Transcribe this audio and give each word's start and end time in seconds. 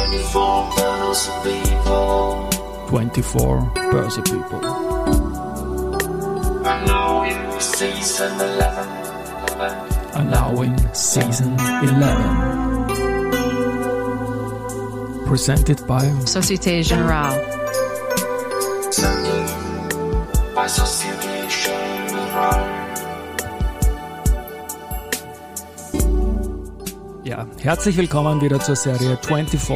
24 0.00 0.72
Börse 0.76 1.30
People. 1.42 2.48
24 2.88 3.72
Börse 3.92 4.22
People. 4.22 4.60
And 6.64 6.86
now 6.86 7.22
in 7.24 7.60
season 7.60 8.32
11. 8.40 8.88
11. 9.56 9.76
are 10.14 10.24
now 10.24 10.62
in 10.62 10.94
season 10.94 11.54
11. 11.82 12.86
Presented 15.26 15.86
by 15.86 16.06
Société 16.24 16.82
Générale. 16.82 17.38
By 20.54 20.66
Société 20.66 21.39
Ja, 27.40 27.46
herzlich 27.62 27.96
willkommen 27.96 28.42
wieder 28.42 28.60
zur 28.60 28.76
Serie 28.76 29.16
24 29.22 29.66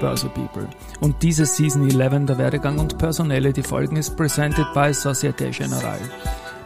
Börse 0.00 0.28
People. 0.28 0.68
Und 0.98 1.22
diese 1.22 1.46
Season 1.46 1.88
11 1.88 2.26
der 2.26 2.36
Werdegang 2.36 2.80
und 2.80 2.98
Personality 2.98 3.62
Folgen 3.62 3.94
ist 3.94 4.16
presented 4.16 4.66
by 4.74 4.90
Société 4.90 5.52
Générale. 5.52 6.00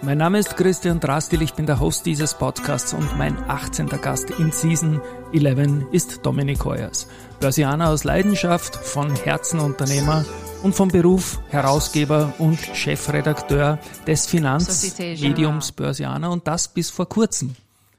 Mein 0.01 0.17
Name 0.17 0.39
ist 0.39 0.57
Christian 0.57 0.99
Drastil, 0.99 1.43
ich 1.43 1.53
bin 1.53 1.67
der 1.67 1.79
Host 1.79 2.07
dieses 2.07 2.33
Podcasts 2.33 2.95
und 2.95 3.19
mein 3.19 3.37
18. 3.51 3.89
Gast 4.01 4.31
in 4.31 4.51
Season 4.51 5.03
11 5.35 5.93
ist 5.93 6.25
Dominik 6.25 6.65
Heuers. 6.65 7.07
Börsianer 7.39 7.91
aus 7.91 8.05
Leidenschaft, 8.05 8.77
von 8.77 9.15
Herzen 9.15 9.61
Unternehmer 9.61 10.25
und 10.63 10.75
vom 10.75 10.89
Beruf 10.89 11.39
Herausgeber 11.51 12.33
und 12.39 12.59
Chefredakteur 12.73 13.79
des 14.07 14.25
Finanzmediums 14.25 15.73
Börsianer 15.73 16.31
und 16.31 16.47
das 16.49 16.69
bis 16.69 16.89
vor 16.89 17.11
kurzem. 17.11 17.55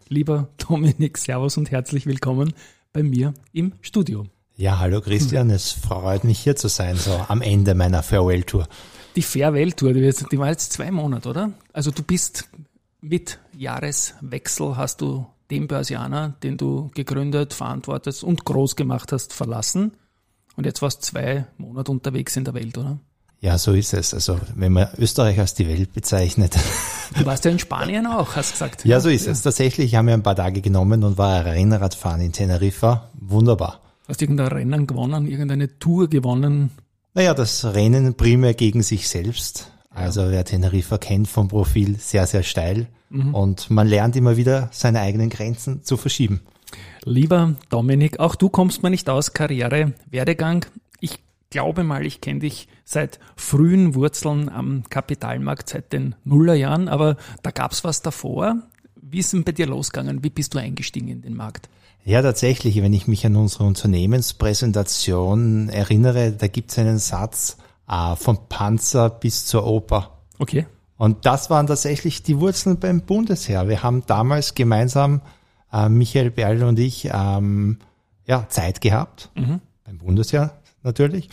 Lieber 0.09 0.49
Dominik, 0.57 1.17
Servus 1.17 1.57
und 1.57 1.71
herzlich 1.71 2.05
willkommen 2.05 2.53
bei 2.93 3.03
mir 3.03 3.33
im 3.51 3.73
Studio. 3.81 4.25
Ja, 4.55 4.79
hallo 4.79 5.01
Christian, 5.01 5.49
es 5.49 5.71
freut 5.71 6.23
mich 6.23 6.39
hier 6.39 6.55
zu 6.55 6.69
sein, 6.69 6.95
so 6.95 7.11
am 7.27 7.41
Ende 7.41 7.75
meiner 7.75 8.03
Farewell-Tour. 8.03 8.67
Die 9.15 9.21
Farewell-Tour, 9.21 9.93
die, 9.93 10.39
war 10.39 10.49
jetzt 10.49 10.73
zwei 10.73 10.91
Monate, 10.91 11.29
oder? 11.29 11.51
Also 11.73 11.91
du 11.91 12.03
bist 12.03 12.47
mit 13.01 13.39
Jahreswechsel, 13.55 14.77
hast 14.77 15.01
du 15.01 15.27
den 15.51 15.67
Börsianer, 15.67 16.35
den 16.41 16.57
du 16.57 16.89
gegründet, 16.93 17.53
verantwortet 17.53 18.23
und 18.23 18.45
groß 18.45 18.75
gemacht 18.75 19.11
hast, 19.11 19.33
verlassen. 19.33 19.91
Und 20.55 20.65
jetzt 20.65 20.81
warst 20.81 21.03
zwei 21.03 21.45
Monate 21.57 21.91
unterwegs 21.91 22.35
in 22.35 22.45
der 22.45 22.53
Welt, 22.53 22.77
oder? 22.77 22.99
Ja, 23.41 23.57
so 23.57 23.73
ist 23.73 23.93
es. 23.93 24.13
Also 24.13 24.39
wenn 24.55 24.73
man 24.73 24.87
Österreich 24.97 25.39
als 25.39 25.53
die 25.53 25.67
Welt 25.67 25.93
bezeichnet. 25.93 26.57
Du 27.15 27.25
warst 27.25 27.45
ja 27.45 27.51
in 27.51 27.59
Spanien 27.59 28.07
auch, 28.07 28.35
hast 28.35 28.53
gesagt. 28.53 28.85
ja, 28.85 28.99
so 28.99 29.09
ist 29.09 29.27
es. 29.27 29.41
Tatsächlich 29.41 29.95
haben 29.95 30.07
wir 30.07 30.13
ein 30.13 30.23
paar 30.23 30.35
Tage 30.35 30.61
genommen 30.61 31.03
und 31.03 31.17
war 31.17 31.45
Rennradfahren 31.45 32.21
in 32.21 32.31
Teneriffa. 32.31 33.09
Wunderbar. 33.19 33.81
Hast 34.07 34.21
irgendein 34.21 34.47
Rennen 34.47 34.87
gewonnen, 34.87 35.27
irgendeine 35.27 35.79
Tour 35.79 36.09
gewonnen. 36.09 36.71
Naja, 37.13 37.33
das 37.33 37.65
Rennen 37.65 38.15
primär 38.15 38.53
gegen 38.53 38.83
sich 38.83 39.07
selbst. 39.09 39.71
Also 39.89 40.29
wer 40.29 40.45
Teneriffa 40.45 40.97
kennt 40.97 41.27
vom 41.27 41.47
Profil, 41.47 41.97
sehr, 41.99 42.27
sehr 42.27 42.43
steil. 42.43 42.87
Und 43.09 43.69
man 43.69 43.87
lernt 43.87 44.17
immer 44.17 44.35
wieder 44.35 44.67
seine 44.71 44.99
eigenen 44.99 45.29
Grenzen 45.29 45.83
zu 45.83 45.95
verschieben. 45.95 46.41
Lieber 47.05 47.55
Dominik, 47.69 48.19
auch 48.19 48.35
du 48.35 48.49
kommst 48.49 48.83
mir 48.83 48.89
nicht 48.89 49.09
aus, 49.09 49.31
Karriere, 49.33 49.93
Werdegang. 50.11 50.65
Ich 51.47 51.51
glaube 51.51 51.85
mal, 51.85 52.05
ich 52.05 52.19
kenne 52.19 52.41
dich 52.41 52.67
seit 52.83 53.21
frühen 53.37 53.95
Wurzeln 53.95 54.49
am 54.49 54.83
Kapitalmarkt, 54.89 55.69
seit 55.69 55.93
den 55.93 56.13
Nullerjahren, 56.25 56.89
aber 56.89 57.15
da 57.41 57.51
gab's 57.51 57.85
was 57.85 58.01
davor. 58.01 58.63
Wie 58.97 59.19
ist 59.19 59.31
denn 59.31 59.45
bei 59.45 59.53
dir 59.53 59.65
losgegangen? 59.65 60.25
Wie 60.25 60.29
bist 60.29 60.53
du 60.53 60.57
eingestiegen 60.57 61.07
in 61.07 61.21
den 61.21 61.37
Markt? 61.37 61.69
Ja, 62.03 62.21
tatsächlich, 62.21 62.81
wenn 62.81 62.91
ich 62.91 63.07
mich 63.07 63.25
an 63.25 63.37
unsere 63.37 63.63
Unternehmenspräsentation 63.63 65.69
erinnere, 65.69 66.33
da 66.33 66.47
gibt 66.47 66.71
es 66.71 66.79
einen 66.79 66.97
Satz 66.97 67.55
äh, 67.87 68.17
vom 68.17 68.49
Panzer 68.49 69.09
bis 69.09 69.45
zur 69.45 69.65
Oper. 69.65 70.17
Okay. 70.39 70.67
Und 70.97 71.25
das 71.25 71.49
waren 71.49 71.67
tatsächlich 71.67 72.23
die 72.23 72.41
Wurzeln 72.41 72.77
beim 72.77 73.03
Bundesheer. 73.03 73.69
Wir 73.69 73.83
haben 73.83 74.03
damals 74.05 74.53
gemeinsam, 74.53 75.21
äh, 75.71 75.87
Michael 75.87 76.29
Berl 76.29 76.63
und 76.63 76.77
ich, 76.77 77.09
ähm, 77.09 77.77
ja, 78.25 78.49
Zeit 78.49 78.81
gehabt, 78.81 79.31
beim 79.85 79.97
Bundesheer 79.97 80.59
natürlich. 80.87 81.29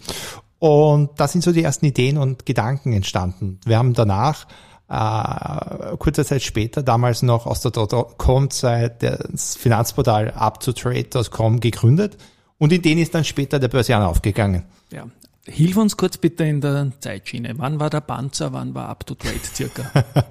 Und 0.59 1.11
da 1.17 1.29
sind 1.29 1.43
so 1.43 1.53
die 1.53 1.63
ersten 1.63 1.87
Ideen 1.87 2.19
und 2.19 2.47
Gedanken 2.47 2.93
entstanden. 2.93 3.59
Wir 3.65 3.79
haben 3.79 3.95
danach, 3.95 4.47
äh, 4.89 5.97
kurze 5.99 6.25
Zeit 6.25 6.43
später, 6.43 6.83
damals 6.83 7.23
noch 7.23 7.47
aus 7.47 7.61
der 7.61 7.73
.com-Zeit 7.73 9.03
das 9.03 9.57
Finanzportal 9.57 10.31
uptotrade.com 10.31 11.61
gegründet. 11.61 12.17
Und 12.59 12.73
in 12.73 12.83
den 12.83 12.99
ist 12.99 13.15
dann 13.15 13.25
später 13.25 13.59
der 13.59 13.69
Börsianer 13.69 14.09
aufgegangen. 14.09 14.65
Ja. 14.93 15.07
Hilf 15.47 15.77
uns 15.77 15.99
kurz 15.99 16.17
bitte 16.17 16.45
in 16.45 16.63
der 16.63 16.93
Zeitschiene. 17.01 17.53
Wann 17.59 17.79
war 17.79 17.91
der 17.91 18.01
Panzer, 18.01 18.55
wann 18.55 18.75
war 18.75 18.89
Up 18.89 19.05
to 19.07 19.15
Trade 19.15 19.41
circa? 19.43 19.83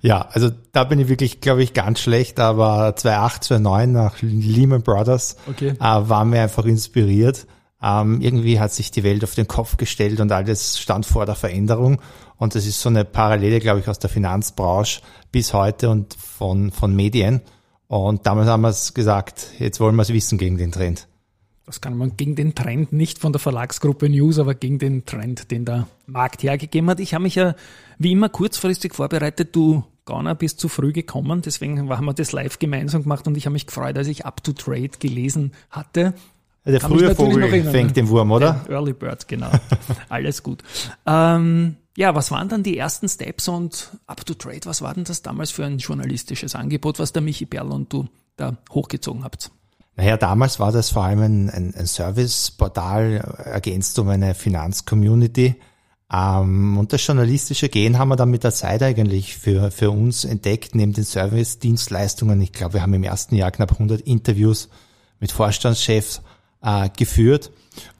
Ja, 0.00 0.28
also 0.32 0.48
da 0.72 0.84
bin 0.84 1.00
ich 1.00 1.08
wirklich, 1.08 1.40
glaube 1.40 1.62
ich, 1.62 1.74
ganz 1.74 1.98
schlecht, 2.00 2.38
aber 2.38 2.94
2008, 2.94 3.44
2009 3.44 3.92
nach 3.92 4.16
Lehman 4.22 4.82
Brothers 4.82 5.36
Okay. 5.48 5.70
äh, 5.70 5.78
waren 5.80 6.32
wir 6.32 6.40
einfach 6.40 6.64
inspiriert. 6.64 7.46
Ähm, 7.82 8.20
irgendwie 8.20 8.58
hat 8.58 8.72
sich 8.72 8.90
die 8.90 9.04
Welt 9.04 9.22
auf 9.22 9.34
den 9.34 9.46
Kopf 9.46 9.76
gestellt 9.76 10.20
und 10.20 10.32
alles 10.32 10.78
stand 10.78 11.06
vor 11.06 11.26
der 11.26 11.36
Veränderung. 11.36 12.00
Und 12.36 12.54
das 12.54 12.66
ist 12.66 12.80
so 12.80 12.88
eine 12.88 13.04
Parallele, 13.04 13.60
glaube 13.60 13.80
ich, 13.80 13.88
aus 13.88 13.98
der 13.98 14.10
Finanzbranche 14.10 15.00
bis 15.30 15.54
heute 15.54 15.90
und 15.90 16.14
von, 16.14 16.70
von 16.72 16.94
Medien. 16.94 17.40
Und 17.86 18.26
damals 18.26 18.48
haben 18.48 18.62
wir 18.62 18.68
es 18.68 18.94
gesagt, 18.94 19.52
jetzt 19.58 19.80
wollen 19.80 19.96
wir 19.96 20.02
es 20.02 20.12
wissen 20.12 20.38
gegen 20.38 20.58
den 20.58 20.72
Trend. 20.72 21.08
Das 21.66 21.80
kann 21.80 21.96
man 21.98 22.16
gegen 22.16 22.34
den 22.34 22.54
Trend, 22.54 22.92
nicht 22.92 23.18
von 23.18 23.32
der 23.32 23.40
Verlagsgruppe 23.40 24.08
News, 24.08 24.38
aber 24.38 24.54
gegen 24.54 24.78
den 24.78 25.04
Trend, 25.04 25.50
den 25.50 25.66
der 25.66 25.86
Markt 26.06 26.42
hergegeben 26.42 26.88
hat. 26.88 26.98
Ich 26.98 27.12
habe 27.12 27.24
mich 27.24 27.34
ja 27.34 27.54
wie 27.98 28.12
immer 28.12 28.30
kurzfristig 28.30 28.94
vorbereitet. 28.94 29.54
Du 29.54 29.84
Gauner 30.06 30.34
bist 30.34 30.60
zu 30.60 30.68
früh 30.68 30.92
gekommen, 30.92 31.42
deswegen 31.42 31.90
haben 31.90 32.06
wir 32.06 32.14
das 32.14 32.32
live 32.32 32.58
gemeinsam 32.58 33.02
gemacht 33.02 33.26
und 33.26 33.36
ich 33.36 33.44
habe 33.44 33.52
mich 33.52 33.66
gefreut, 33.66 33.98
als 33.98 34.08
ich 34.08 34.24
Up 34.24 34.42
to 34.42 34.52
Trade 34.52 34.92
gelesen 34.98 35.52
hatte. 35.68 36.14
Der 36.68 36.80
Kann 36.80 36.90
frühe 36.90 37.14
Vogel 37.14 37.64
fängt 37.64 37.96
den 37.96 38.08
Wurm, 38.08 38.30
oder? 38.30 38.64
Der 38.68 38.76
Early 38.76 38.92
Bird, 38.92 39.26
genau. 39.26 39.50
Alles 40.10 40.42
gut. 40.42 40.62
Ähm, 41.06 41.76
ja, 41.96 42.14
was 42.14 42.30
waren 42.30 42.48
dann 42.48 42.62
die 42.62 42.76
ersten 42.76 43.08
Steps 43.08 43.48
und 43.48 43.90
Up 44.06 44.24
to 44.26 44.34
Trade, 44.34 44.60
was 44.64 44.82
war 44.82 44.92
denn 44.92 45.04
das 45.04 45.22
damals 45.22 45.50
für 45.50 45.64
ein 45.64 45.78
journalistisches 45.78 46.54
Angebot, 46.54 46.98
was 46.98 47.12
der 47.12 47.22
Michi 47.22 47.46
Berl 47.46 47.72
und 47.72 47.92
du 47.92 48.06
da 48.36 48.56
hochgezogen 48.70 49.24
habt? 49.24 49.50
Naja, 49.96 50.16
damals 50.16 50.60
war 50.60 50.70
das 50.70 50.90
vor 50.90 51.04
allem 51.04 51.20
ein, 51.20 51.50
ein, 51.50 51.74
ein 51.74 51.86
Serviceportal 51.86 53.36
ergänzt 53.44 53.98
um 53.98 54.08
eine 54.10 54.34
Finanzcommunity. 54.34 55.56
Ähm, 56.12 56.78
und 56.78 56.92
das 56.92 57.04
journalistische 57.06 57.68
Gehen 57.68 57.98
haben 57.98 58.08
wir 58.08 58.16
dann 58.16 58.30
mit 58.30 58.44
der 58.44 58.52
Zeit 58.52 58.82
eigentlich 58.82 59.36
für, 59.36 59.70
für 59.70 59.90
uns 59.90 60.24
entdeckt, 60.24 60.74
neben 60.74 60.92
den 60.92 61.04
Service-Dienstleistungen. 61.04 62.40
Ich 62.42 62.52
glaube, 62.52 62.74
wir 62.74 62.82
haben 62.82 62.94
im 62.94 63.04
ersten 63.04 63.34
Jahr 63.34 63.50
knapp 63.50 63.72
100 63.72 64.02
Interviews 64.02 64.68
mit 65.18 65.32
Vorstandschefs 65.32 66.22
äh, 66.62 66.88
geführt. 66.96 67.50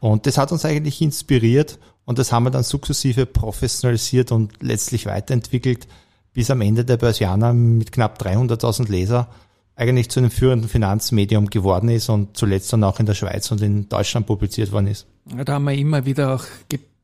Und 0.00 0.26
das 0.26 0.38
hat 0.38 0.52
uns 0.52 0.64
eigentlich 0.64 1.00
inspiriert 1.00 1.78
und 2.04 2.18
das 2.18 2.32
haben 2.32 2.44
wir 2.44 2.50
dann 2.50 2.62
sukzessive 2.62 3.26
professionalisiert 3.26 4.32
und 4.32 4.52
letztlich 4.60 5.06
weiterentwickelt, 5.06 5.86
bis 6.32 6.50
am 6.50 6.60
Ende 6.60 6.84
der 6.84 6.96
Börsianer 6.96 7.52
mit 7.52 7.92
knapp 7.92 8.20
300.000 8.20 8.90
Leser 8.90 9.28
eigentlich 9.76 10.08
zu 10.10 10.18
einem 10.18 10.30
führenden 10.30 10.68
Finanzmedium 10.68 11.50
geworden 11.50 11.88
ist 11.88 12.08
und 12.08 12.36
zuletzt 12.36 12.72
dann 12.72 12.82
auch 12.82 12.98
in 12.98 13.06
der 13.06 13.14
Schweiz 13.14 13.50
und 13.52 13.62
in 13.62 13.88
Deutschland 13.88 14.26
publiziert 14.26 14.72
worden 14.72 14.88
ist. 14.88 15.06
Ja, 15.36 15.44
da 15.44 15.54
haben 15.54 15.64
wir 15.64 15.74
immer 15.74 16.04
wieder 16.04 16.34
auch 16.34 16.44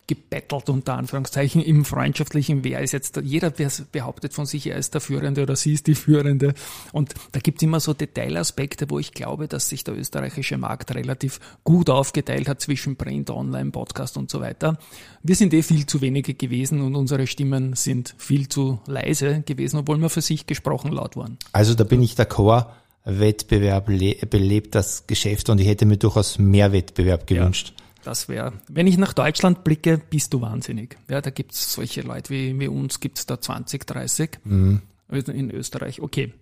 gebettelt, 0.06 0.69
unter 0.69 0.97
Anführungszeichen, 0.97 1.62
im 1.62 1.84
Freundschaftlichen, 1.84 2.62
wer 2.65 2.81
ist 2.81 2.92
jetzt, 2.92 3.19
jeder 3.22 3.53
behauptet 3.92 4.34
von 4.34 4.47
sich, 4.47 4.66
er 4.66 4.76
ist 4.76 4.92
der 4.94 5.00
Führende 5.00 5.42
oder 5.42 5.56
sie 5.56 5.72
ist 5.72 5.87
die 5.87 5.94
Führende. 5.94 6.54
Und 6.92 7.15
da 7.32 7.41
gibt's 7.41 7.62
immer 7.62 7.81
so 7.81 7.94
Detailaspekte, 7.94 8.91
wo 8.91 8.98
ich 8.98 9.12
glaube, 9.12 9.48
dass 9.48 9.69
sich 9.69 9.84
der 9.84 9.97
österreichische 9.97 10.59
Markt 10.59 10.94
relativ 10.94 11.41
gut 11.64 11.88
aufgeteilt 11.88 12.49
hat 12.49 12.61
zwischen 12.61 12.96
Print, 12.96 13.31
Online, 13.31 13.70
Podcast 13.70 14.17
und 14.17 14.31
so 14.31 14.40
weiter. 14.40 14.78
Wir 15.23 15.37
sind 15.37 15.55
eh 15.55 15.62
viel 15.62 15.87
zu 15.87 16.00
wenige 16.00 16.34
gewesen 16.34 16.82
und 16.82 16.94
unsere 16.96 17.26
Stimmen 17.26 17.75
sind 17.75 18.14
viel 18.19 18.49
zu 18.49 18.81
leise 18.87 19.43
gewesen, 19.46 19.78
obwohl 19.78 19.99
wir 19.99 20.11
für 20.11 20.20
sich 20.23 20.46
gesprochen 20.46 20.93
laut 20.93 21.17
waren. 21.17 21.38
Also 21.52 21.75
da 21.75 21.84
bin 21.84 22.02
ich 22.02 22.14
d'accord. 22.14 22.67
Wettbewerb 23.06 23.90
le- 23.90 24.17
belebt 24.31 24.75
das 24.75 25.06
Geschäft 25.06 25.50
und 25.50 25.61
ich 25.61 25.67
hätte 25.67 25.84
mir 25.84 25.99
durchaus 25.99 26.38
mehr 26.38 26.73
Wettbewerb 26.73 27.26
gewünscht. 27.26 27.75
Das 28.04 28.28
wäre, 28.28 28.52
wenn 28.68 28.86
ich 28.86 28.98
nach 28.98 29.14
Deutschland 29.14 29.64
blicke, 29.64 29.98
bist 29.98 30.34
du 30.34 30.42
wahnsinnig. 30.42 30.96
Ja, 31.08 31.22
da 31.22 31.30
gibt's 31.30 31.72
solche 31.72 32.02
Leute 32.02 32.30
wie, 32.30 32.58
wie 32.60 32.68
uns, 32.68 33.00
gibt's 33.00 33.24
da 33.24 33.40
20, 33.40 33.86
30. 33.86 34.38
In 34.46 35.50
Österreich, 35.50 36.00
okay. 36.00 36.32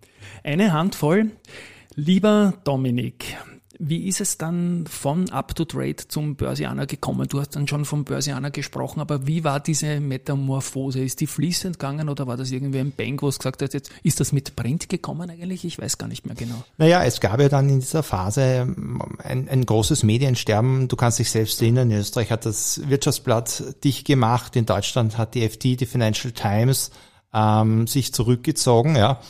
Eine 0.42 0.72
Handvoll. 0.72 1.30
Lieber 1.94 2.54
Dominik, 2.64 3.36
Wie 3.78 4.06
ist 4.06 4.20
es 4.20 4.38
dann 4.38 4.86
von 4.86 5.30
Up-to-Trade 5.30 6.08
zum 6.08 6.36
Börsianer 6.36 6.86
gekommen? 6.86 7.26
Du 7.28 7.40
hast 7.40 7.56
dann 7.56 7.66
schon 7.66 7.84
vom 7.84 8.04
Börsianer 8.04 8.50
gesprochen, 8.50 9.00
aber 9.00 9.26
wie 9.26 9.44
war 9.44 9.60
diese 9.60 10.00
Metamorphose? 10.00 11.00
Ist 11.00 11.20
die 11.20 11.26
fließend 11.26 11.78
gegangen 11.78 12.08
oder 12.08 12.26
war 12.26 12.36
das 12.36 12.50
irgendwie 12.50 12.80
ein 12.80 12.92
Bank, 12.92 13.22
wo 13.22 13.28
es 13.28 13.38
gesagt 13.38 13.62
hat, 13.62 13.74
jetzt 13.74 13.90
ist 14.02 14.20
das 14.20 14.32
mit 14.32 14.56
Print 14.56 14.88
gekommen 14.88 15.30
eigentlich? 15.30 15.64
Ich 15.64 15.78
weiß 15.78 15.98
gar 15.98 16.08
nicht 16.08 16.26
mehr 16.26 16.34
genau. 16.34 16.62
Naja, 16.78 17.02
es 17.04 17.20
gab 17.20 17.40
ja 17.40 17.48
dann 17.48 17.69
in 17.69 17.80
dieser 17.80 18.02
Phase 18.02 18.74
ein, 19.19 19.48
ein 19.48 19.66
großes 19.66 20.02
Mediensterben. 20.02 20.88
Du 20.88 20.96
kannst 20.96 21.19
dich 21.19 21.30
selbst 21.30 21.60
erinnern, 21.62 21.90
in 21.90 21.98
Österreich 21.98 22.30
hat 22.30 22.46
das 22.46 22.80
Wirtschaftsblatt 22.88 23.82
dicht 23.84 24.06
gemacht, 24.06 24.56
in 24.56 24.66
Deutschland 24.66 25.19
hat 25.19 25.34
die 25.34 25.48
FT, 25.48 25.64
die 25.80 25.86
Financial 25.86 26.32
Times, 26.32 26.90
ähm, 27.32 27.87
sich 27.87 28.12
zurückgezogen, 28.12 28.96
ja. 28.96 29.20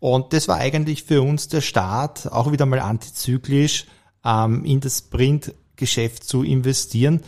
Und 0.00 0.32
das 0.32 0.48
war 0.48 0.56
eigentlich 0.56 1.04
für 1.04 1.22
uns 1.22 1.48
der 1.48 1.60
Start, 1.60 2.30
auch 2.30 2.52
wieder 2.52 2.66
mal 2.66 2.80
antizyklisch, 2.80 3.86
ähm, 4.24 4.64
in 4.64 4.80
das 4.80 5.02
Printgeschäft 5.02 6.24
zu 6.24 6.42
investieren. 6.42 7.22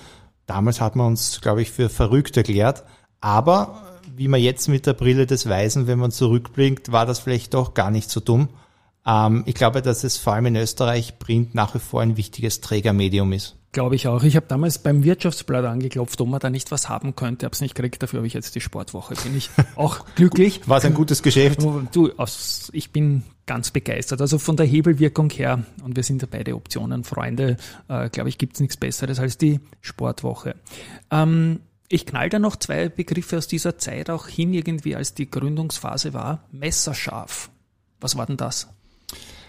Damals 0.47 0.81
hat 0.81 0.97
man 0.97 1.09
uns, 1.09 1.41
glaube 1.41 1.62
ich, 1.62 1.71
für 1.71 1.88
verrückt 1.88 2.37
erklärt. 2.37 2.85
Aber 3.21 3.82
wie 4.17 4.29
man 4.29 4.41
jetzt 4.41 4.69
mit 4.69 4.87
der 4.87 4.94
Brille 4.94 5.27
des 5.27 5.49
Weisen, 5.49 5.87
wenn 5.87 5.99
man 5.99 6.11
zurückblinkt, 6.11 6.93
war 6.93 7.06
das 7.06 7.21
vielleicht 7.21 7.55
doch 7.55 7.75
gar 7.75 7.91
nicht 7.91 8.11
so 8.11 8.21
dumm. 8.21 8.49
Ähm, 9.06 9.44
ich 9.47 9.55
glaube, 9.55 9.82
dass 9.82 10.05
es 10.05 10.17
vor 10.17 10.35
allem 10.35 10.47
in 10.47 10.56
Österreich 10.56 11.19
Print 11.19 11.55
nach 11.55 11.75
wie 11.75 11.79
vor 11.79 12.03
ein 12.03 12.17
wichtiges 12.17 12.61
Trägermedium 12.61 13.32
ist. 13.32 13.56
Glaube 13.72 13.94
ich 13.94 14.08
auch. 14.08 14.25
Ich 14.25 14.34
habe 14.34 14.46
damals 14.49 14.78
beim 14.78 15.05
Wirtschaftsblatt 15.05 15.64
angeklopft, 15.64 16.20
ob 16.20 16.28
man 16.28 16.40
da 16.40 16.50
nicht 16.50 16.72
was 16.72 16.88
haben 16.88 17.14
könnte. 17.14 17.46
Habe 17.46 17.55
es 17.55 17.61
nicht 17.61 17.76
gekriegt, 17.76 18.02
dafür 18.02 18.19
habe 18.19 18.26
ich 18.26 18.34
jetzt 18.34 18.56
die 18.56 18.61
Sportwoche. 18.61 19.14
Bin 19.14 19.37
ich 19.37 19.49
auch 19.76 20.05
glücklich. 20.17 20.69
War 20.69 20.78
es 20.78 20.84
ein 20.84 20.94
gutes 20.94 21.22
Geschäft? 21.22 21.62
Du, 21.93 22.11
aus, 22.17 22.70
ich 22.72 22.90
bin 22.90 23.22
ganz 23.46 23.70
begeistert. 23.70 24.20
Also 24.20 24.38
von 24.38 24.56
der 24.56 24.67
Hebelwirkung 24.67 25.31
her, 25.31 25.62
und 25.84 25.94
wir 25.94 26.02
sind 26.02 26.20
ja 26.20 26.28
beide 26.28 26.56
Optionen, 26.56 27.05
Freunde, 27.05 27.58
äh, 27.87 28.08
glaube 28.08 28.28
ich, 28.28 28.38
gibt 28.38 28.55
es 28.55 28.61
nichts 28.61 28.76
Besseres 28.76 29.20
als 29.20 29.38
die 29.38 29.61
Sportwoche. 29.81 30.56
Ähm, 31.12 31.61
ich 31.88 32.06
knall 32.06 32.28
da 32.28 32.40
noch 32.40 32.56
zwei 32.56 32.88
Begriffe 32.88 33.38
aus 33.38 33.46
dieser 33.46 33.78
Zeit 33.78 34.11
auch 34.11 34.26
hin, 34.26 34.52
irgendwie 34.52 34.96
als 34.96 35.14
die 35.14 35.31
Gründungsphase 35.31 36.12
war. 36.12 36.44
Messerscharf. 36.50 37.50
Was 38.00 38.17
war 38.17 38.26
denn 38.26 38.37
das? 38.37 38.69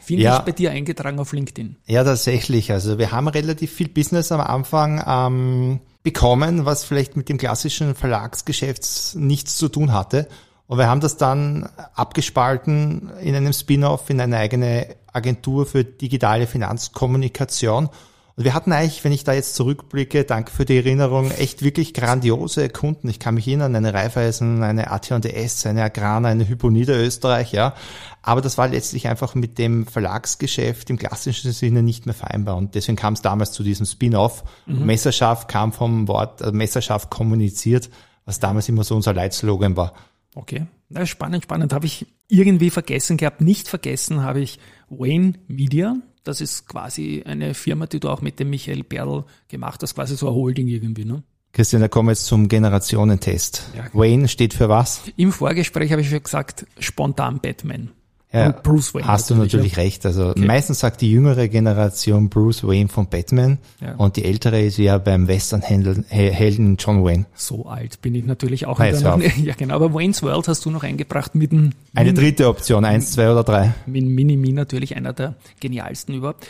Finde 0.01 0.23
ja, 0.23 0.37
ich 0.37 0.43
bei 0.43 0.51
dir 0.51 0.71
eingetragen 0.71 1.19
auf 1.19 1.31
LinkedIn. 1.31 1.77
Ja, 1.85 2.03
tatsächlich. 2.03 2.71
Also 2.71 2.97
wir 2.97 3.11
haben 3.11 3.27
relativ 3.27 3.71
viel 3.71 3.87
Business 3.87 4.31
am 4.31 4.41
Anfang 4.41 5.03
ähm, 5.05 5.79
bekommen, 6.03 6.65
was 6.65 6.83
vielleicht 6.83 7.15
mit 7.15 7.29
dem 7.29 7.37
klassischen 7.37 7.93
Verlagsgeschäft 7.93 9.15
nichts 9.15 9.57
zu 9.57 9.69
tun 9.69 9.93
hatte. 9.93 10.27
Und 10.67 10.77
wir 10.77 10.87
haben 10.87 11.01
das 11.01 11.17
dann 11.17 11.69
abgespalten 11.93 13.11
in 13.21 13.35
einem 13.35 13.53
Spin-off, 13.53 14.09
in 14.09 14.19
eine 14.21 14.37
eigene 14.37 14.95
Agentur 15.11 15.65
für 15.65 15.83
digitale 15.83 16.47
Finanzkommunikation 16.47 17.89
und 18.35 18.45
wir 18.45 18.53
hatten 18.53 18.71
eigentlich, 18.71 19.03
wenn 19.03 19.11
ich 19.11 19.23
da 19.23 19.33
jetzt 19.33 19.55
zurückblicke, 19.55 20.23
danke 20.23 20.51
für 20.51 20.63
die 20.63 20.77
Erinnerung, 20.77 21.31
echt 21.31 21.63
wirklich 21.63 21.93
grandiose 21.93 22.69
Kunden. 22.69 23.09
Ich 23.09 23.19
kann 23.19 23.35
mich 23.35 23.47
erinnern, 23.47 23.75
eine 23.75 23.93
Raiffeisen, 23.93 24.63
eine 24.63 24.89
AT&S, 24.91 25.65
eine 25.65 25.83
Agrana, 25.83 26.29
eine 26.29 26.47
Hypo 26.47 26.69
Niederösterreich, 26.69 27.51
ja. 27.51 27.75
Aber 28.21 28.41
das 28.41 28.57
war 28.57 28.67
letztlich 28.67 29.07
einfach 29.07 29.35
mit 29.35 29.57
dem 29.57 29.85
Verlagsgeschäft 29.85 30.89
im 30.89 30.97
klassischen 30.97 31.51
Sinne 31.51 31.83
nicht 31.83 32.05
mehr 32.05 32.15
vereinbar. 32.15 32.55
Und 32.55 32.75
deswegen 32.75 32.95
kam 32.95 33.13
es 33.13 33.21
damals 33.21 33.51
zu 33.51 33.63
diesem 33.63 33.85
Spin-off. 33.85 34.43
Mhm. 34.65 34.85
Messerschaft 34.85 35.47
kam 35.47 35.73
vom 35.73 36.07
Wort 36.07 36.41
äh, 36.41 36.51
Messerschaft 36.51 37.09
kommuniziert, 37.09 37.89
was 38.25 38.39
damals 38.39 38.69
immer 38.69 38.83
so 38.83 38.95
unser 38.95 39.13
Leitslogan 39.13 39.75
war. 39.75 39.93
Okay, 40.35 40.67
Na, 40.87 41.05
spannend, 41.05 41.43
spannend. 41.43 41.73
Habe 41.73 41.85
ich 41.85 42.07
irgendwie 42.29 42.69
vergessen 42.69 43.17
gehabt. 43.17 43.41
Nicht 43.41 43.67
vergessen 43.67 44.23
habe 44.23 44.39
ich 44.39 44.59
Wayne 44.89 45.33
Media. 45.47 45.95
Das 46.23 46.41
ist 46.41 46.67
quasi 46.67 47.23
eine 47.25 47.53
Firma, 47.53 47.87
die 47.87 47.99
du 47.99 48.09
auch 48.09 48.21
mit 48.21 48.39
dem 48.39 48.49
Michael 48.49 48.83
Berl 48.83 49.25
gemacht 49.47 49.81
hast, 49.81 49.95
quasi 49.95 50.15
so 50.15 50.27
ein 50.27 50.33
Holding 50.33 50.67
irgendwie, 50.67 51.05
ne? 51.05 51.23
Christian, 51.53 51.81
da 51.81 51.89
kommen 51.89 52.07
wir 52.07 52.13
jetzt 52.13 52.27
zum 52.27 52.47
Generationentest. 52.47 53.63
Ja. 53.75 53.89
Wayne 53.93 54.27
steht 54.29 54.53
für 54.53 54.69
was? 54.69 55.01
Im 55.17 55.33
Vorgespräch 55.33 55.91
habe 55.91 56.01
ich 56.01 56.09
schon 56.09 56.23
gesagt, 56.23 56.65
spontan 56.79 57.39
Batman. 57.41 57.91
Ja, 58.33 58.51
Bruce 58.51 58.93
Wayne. 58.93 59.07
Hast 59.07 59.29
du 59.29 59.35
natürlich 59.35 59.75
recht. 59.75 60.05
Also 60.05 60.29
okay. 60.29 60.45
meistens 60.45 60.79
sagt 60.79 61.01
die 61.01 61.11
jüngere 61.11 61.49
Generation 61.49 62.29
Bruce 62.29 62.63
Wayne 62.63 62.87
von 62.87 63.07
Batman 63.07 63.57
ja. 63.81 63.95
und 63.95 64.15
die 64.15 64.23
ältere 64.23 64.61
ist 64.61 64.77
ja 64.77 64.97
beim 64.99 65.27
Western-Helden 65.27 66.77
John 66.79 67.03
Wayne. 67.03 67.25
So 67.35 67.65
alt 67.65 68.01
bin 68.01 68.15
ich 68.15 68.25
natürlich 68.25 68.65
auch 68.65 68.79
nicht. 68.79 69.01
Ja 69.41 69.55
genau, 69.55 69.75
aber 69.75 69.93
Wayne's 69.93 70.21
World 70.23 70.47
hast 70.47 70.65
du 70.65 70.71
noch 70.71 70.83
eingebracht 70.83 71.35
mit 71.35 71.51
dem... 71.51 71.71
Eine 71.95 72.13
dritte 72.13 72.47
Option, 72.47 72.85
eins, 72.85 73.11
zwei 73.11 73.31
oder 73.31 73.43
drei. 73.43 73.73
Mit 73.85 74.05
Mini-Me 74.05 74.53
natürlich 74.53 74.95
einer 74.95 75.13
der 75.13 75.35
genialsten 75.59 76.15
überhaupt. 76.15 76.47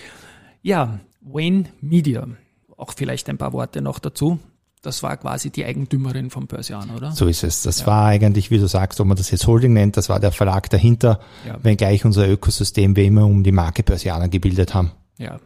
Ja, 0.62 1.00
Wayne 1.22 1.66
Media. 1.80 2.28
Auch 2.78 2.94
vielleicht 2.95 3.30
ein 3.30 3.38
paar 3.38 3.54
Worte 3.54 3.81
noch 3.81 4.00
dazu 4.00 4.39
das 4.81 5.04
war 5.04 5.16
quasi 5.18 5.51
die 5.51 5.63
Eigentümerin 5.63 6.30
vom 6.30 6.48
Börsian, 6.48 6.89
oder? 6.89 7.12
So 7.12 7.28
ist 7.28 7.44
es. 7.44 7.62
Das 7.62 7.81
ja. 7.81 7.88
war 7.88 8.07
eigentlich, 8.07 8.50
wie 8.50 8.57
du 8.57 8.68
sagst, 8.68 9.00
ob 9.00 9.07
man 9.07 9.18
das 9.18 9.30
jetzt 9.30 9.45
Holding 9.45 9.74
nennt, 9.74 9.95
das 9.98 10.10
war 10.10 10.19
der 10.19 10.31
Verlag 10.31 10.69
dahinter, 10.69 11.19
ja. 11.48 11.57
wenngleich 11.63 12.04
unser 12.04 12.28
Ökosystem 12.28 12.95
wir 12.95 13.06
immer 13.06 13.25
um 13.25 13.44
die 13.44 13.51
Marke 13.51 13.83
Börsianer 13.83 14.28
gebildet 14.28 14.74
haben. 14.74 14.92
Ja, 15.18 15.39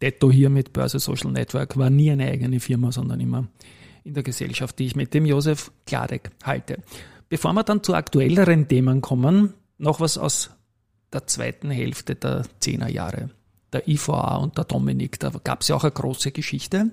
Detto 0.00 0.30
hier 0.30 0.48
mit 0.48 0.72
Börse 0.72 0.98
Social 0.98 1.32
Network 1.32 1.76
war 1.76 1.90
nie 1.90 2.10
eine 2.10 2.30
eigene 2.30 2.60
Firma, 2.60 2.92
sondern 2.92 3.20
immer 3.20 3.48
in 4.04 4.14
der 4.14 4.22
Gesellschaft, 4.22 4.78
die 4.78 4.86
ich 4.86 4.96
mit 4.96 5.12
dem 5.12 5.26
Josef 5.26 5.70
Kladek 5.86 6.30
halte. 6.42 6.78
Bevor 7.28 7.52
wir 7.52 7.64
dann 7.64 7.82
zu 7.82 7.94
aktuelleren 7.94 8.68
Themen 8.68 9.02
kommen, 9.02 9.54
noch 9.76 10.00
was 10.00 10.16
aus 10.16 10.50
der 11.12 11.26
zweiten 11.26 11.70
Hälfte 11.70 12.14
der 12.14 12.44
Zehnerjahre. 12.60 13.30
Der 13.72 13.86
IVA 13.86 14.36
und 14.36 14.56
der 14.56 14.64
Dominik, 14.64 15.20
da 15.20 15.30
gab 15.44 15.60
es 15.60 15.68
ja 15.68 15.76
auch 15.76 15.84
eine 15.84 15.92
große 15.92 16.32
Geschichte. 16.32 16.90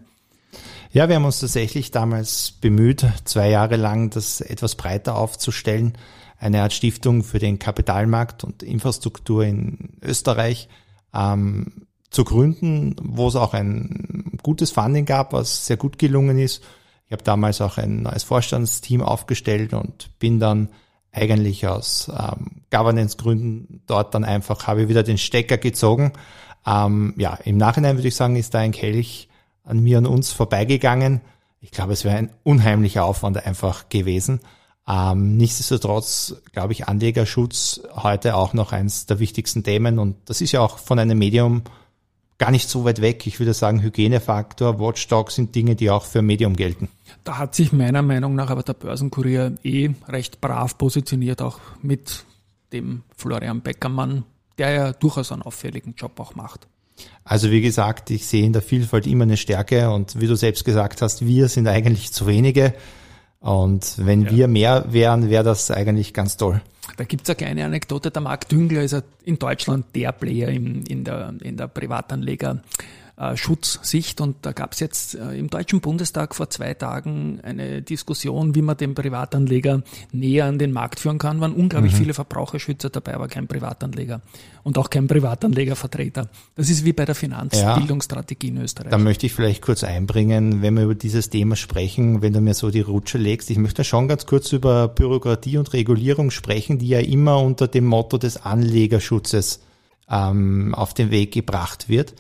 Ja, 0.92 1.10
wir 1.10 1.16
haben 1.16 1.25
uns 1.25 1.40
tatsächlich 1.40 1.92
damals 1.92 2.54
bemüht, 2.54 3.06
zwei 3.25 3.50
Jahre 3.50 3.75
lang 3.75 4.10
das 4.10 4.42
etwas 4.42 4.75
breiter 4.75 5.18
aufzustellen. 5.18 5.98
Eine 6.38 6.62
Art 6.62 6.74
Stiftung 6.74 7.24
für 7.24 7.40
den 7.40 7.60
Kapitalmarkt 7.60 8.44
und 8.44 8.63
Infrastruktur 8.63 9.44
in 9.44 9.98
Österreich 10.02 10.69
ähm, 11.13 11.88
zu 12.12 12.24
gründen, 12.24 12.96
wo 13.02 13.28
es 13.28 13.36
auch 13.36 13.54
ein 13.54 14.38
gutes 14.42 14.72
Funding 14.72 15.06
gab, 15.06 15.34
was 15.34 15.66
sehr 15.66 15.78
gut 15.78 15.98
gelungen 15.98 16.40
ist. 16.40 16.63
Ich 17.08 17.12
habe 17.12 17.24
damals 17.24 17.62
auch 17.62 17.78
ein 17.78 18.04
neues 18.04 18.24
Vorstandsteam 18.24 19.01
aufgestellt 19.01 19.74
und 19.74 20.18
bin 20.19 20.40
dann 20.40 20.69
eigentlich 21.12 21.68
aus 21.68 22.10
ähm, 22.10 22.63
Governance-Gründen 22.72 23.81
dort 23.88 24.13
dann 24.13 24.24
einfach, 24.24 24.68
habe 24.68 24.90
wieder 24.90 25.04
den 25.04 25.18
Stecker 25.18 25.58
gezogen. 25.58 26.13
Ähm, 26.66 27.13
ja, 27.18 27.36
im 27.44 27.58
Nachhinein 27.58 27.98
würde 27.98 28.08
ich 28.08 28.16
sagen, 28.16 28.36
ist 28.36 28.54
da 28.54 28.60
ein 28.60 28.72
Kelch 28.72 29.30
an 29.66 29.80
mir 29.80 29.98
und 29.98 30.06
uns 30.06 30.32
vorbeigegangen. 30.32 31.22
Ich 31.60 31.72
glaube, 31.72 31.94
es 31.94 32.06
wäre 32.06 32.18
ein 32.18 32.32
unheimlicher 32.44 33.04
Aufwand 33.04 33.46
einfach 33.46 33.90
gewesen. 33.90 34.40
Ähm, 34.88 35.36
nichtsdestotrotz 35.38 36.36
glaube 36.52 36.74
ich, 36.74 36.88
Anlegerschutz 36.88 37.82
heute 37.96 38.36
auch 38.36 38.54
noch 38.54 38.72
eins 38.72 39.08
der 39.08 39.20
wichtigsten 39.20 39.64
Themen 39.64 39.98
und 39.98 40.16
das 40.26 40.42
ist 40.42 40.52
ja 40.52 40.62
auch 40.62 40.78
von 40.78 41.00
einem 41.00 41.18
Medium 41.18 41.64
gar 42.38 42.52
nicht 42.52 42.70
so 42.70 42.86
weit 42.86 43.02
weg. 43.02 43.26
Ich 43.26 43.40
würde 43.40 43.54
sagen, 43.54 43.82
Hygienefaktor, 43.82 44.80
Watchdog 44.80 45.32
sind 45.32 45.56
Dinge, 45.56 45.75
die 45.75 45.89
auch 45.89 46.06
für 46.06 46.22
Medium 46.22 46.56
gelten. 46.56 46.89
Da 47.24 47.38
hat 47.38 47.56
sich 47.56 47.72
meiner 47.72 48.01
Meinung 48.01 48.36
nach 48.36 48.50
aber 48.50 48.62
der 48.62 48.74
Börsenkurier 48.74 49.56
eh 49.63 49.89
recht 50.08 50.42
brav 50.42 50.78
positioniert, 50.78 51.42
auch 51.42 51.60
mit 51.82 52.25
dem 52.74 53.04
Florian 53.16 53.62
Beckermann, 53.62 54.24
der 54.58 54.70
ja 54.72 54.94
durchaus 54.94 55.32
einen 55.32 55.42
auffälligen 55.42 55.96
Job 55.96 56.20
auch 56.20 56.36
macht. 56.36 56.68
Also 57.24 57.50
wie 57.52 57.62
gesagt, 57.62 58.12
ich 58.12 58.28
sehe 58.28 58.46
in 58.46 58.54
der 58.54 58.62
Vielfalt 58.62 59.08
immer 59.08 59.24
eine 59.24 59.38
Stärke 59.38 59.90
und 59.90 60.20
wie 60.20 60.28
du 60.28 60.36
selbst 60.36 60.64
gesagt 60.64 61.02
hast, 61.02 61.25
wir 61.25 61.50
sind 61.50 61.68
eigentlich 61.68 62.14
zu 62.14 62.28
wenige. 62.28 62.74
Und 63.40 63.96
wenn 63.98 64.24
ja. 64.24 64.32
wir 64.32 64.48
mehr 64.48 64.86
wären, 64.90 65.30
wäre 65.30 65.44
das 65.44 65.70
eigentlich 65.72 66.14
ganz 66.14 66.38
toll. 66.38 66.62
Da 66.98 67.04
gibt's 67.04 67.30
eine 67.30 67.36
kleine 67.36 67.66
Anekdote. 67.66 68.12
Der 68.12 68.22
Marc 68.22 68.48
Düngler 68.50 68.84
ist 68.84 68.96
in 69.24 69.38
Deutschland 69.38 69.88
der 69.96 70.12
Player 70.12 70.50
in, 70.50 70.84
in, 70.86 71.04
der, 71.04 71.34
in 71.42 71.58
der 71.58 71.68
Privatanleger 71.68 72.62
äh, 73.17 73.38
Schutzsicht. 73.38 74.19
Und 74.22 74.38
da 74.41 74.51
gab 74.51 74.74
es 74.74 74.79
jetzt 74.79 75.15
äh, 75.15 75.38
im 75.38 75.50
Deutschen 75.50 75.79
Bundestag 75.79 76.36
vor 76.36 76.50
zwei 76.50 76.74
Tagen 76.74 77.39
eine 77.43 77.81
Diskussion, 77.81 78.55
wie 78.55 78.62
man 78.62 78.77
den 78.77 78.93
Privatanleger 78.93 79.84
näher 80.12 80.45
an 80.45 80.60
den 80.60 80.72
Markt 80.72 81.00
führen 81.00 81.17
kann. 81.17 81.39
Waren 81.39 81.53
unglaublich 81.53 81.93
mhm. 81.93 81.98
viele 81.98 82.13
Verbraucherschützer 82.13 82.89
dabei, 82.89 83.13
aber 83.13 83.27
kein 83.27 83.48
Privatanleger 83.48 84.22
und 84.63 84.77
auch 84.77 84.89
kein 84.89 85.07
Privatanlegervertreter. 85.07 86.27
Das 86.55 86.69
ist 86.69 86.84
wie 86.84 86.91
bei 86.91 87.05
der 87.05 87.15
Finanzbildungsstrategie 87.15 88.48
ja, 88.48 88.53
in 88.53 88.62
Österreich. 88.62 88.91
Da 88.91 88.98
möchte 88.98 89.27
ich 89.27 89.34
vielleicht 89.34 89.62
kurz 89.62 89.84
einbringen, 89.84 90.62
wenn 90.62 90.74
wir 90.74 90.84
über 90.84 90.95
dieses 90.95 91.29
Thema 91.29 91.55
sprechen, 91.55 92.22
wenn 92.22 92.34
du 92.34 92.41
mir 92.41 92.53
so 92.53 92.72
die 92.72 92.81
Rutsche 92.81 93.17
legst. 93.17 93.50
Ich 93.50 93.57
möchte 93.57 93.84
schon 93.84 94.07
ganz 94.07 94.25
kurz 94.25 94.51
über 94.51 94.88
Bürokratie 94.88 95.57
und 95.57 95.72
Regulierung 95.72 96.31
sprechen, 96.31 96.79
die 96.79 96.89
ja 96.89 97.00
immer 97.00 97.39
unter 97.39 97.67
dem 97.67 97.86
Motto 97.86 98.17
des 98.17 98.43
Anlegerschutzes 98.43 99.62
ähm, 100.10 100.75
auf 100.75 100.93
den 100.93 101.12
Weg 101.12 101.31
gebracht 101.31 101.88
wird. 101.88 102.13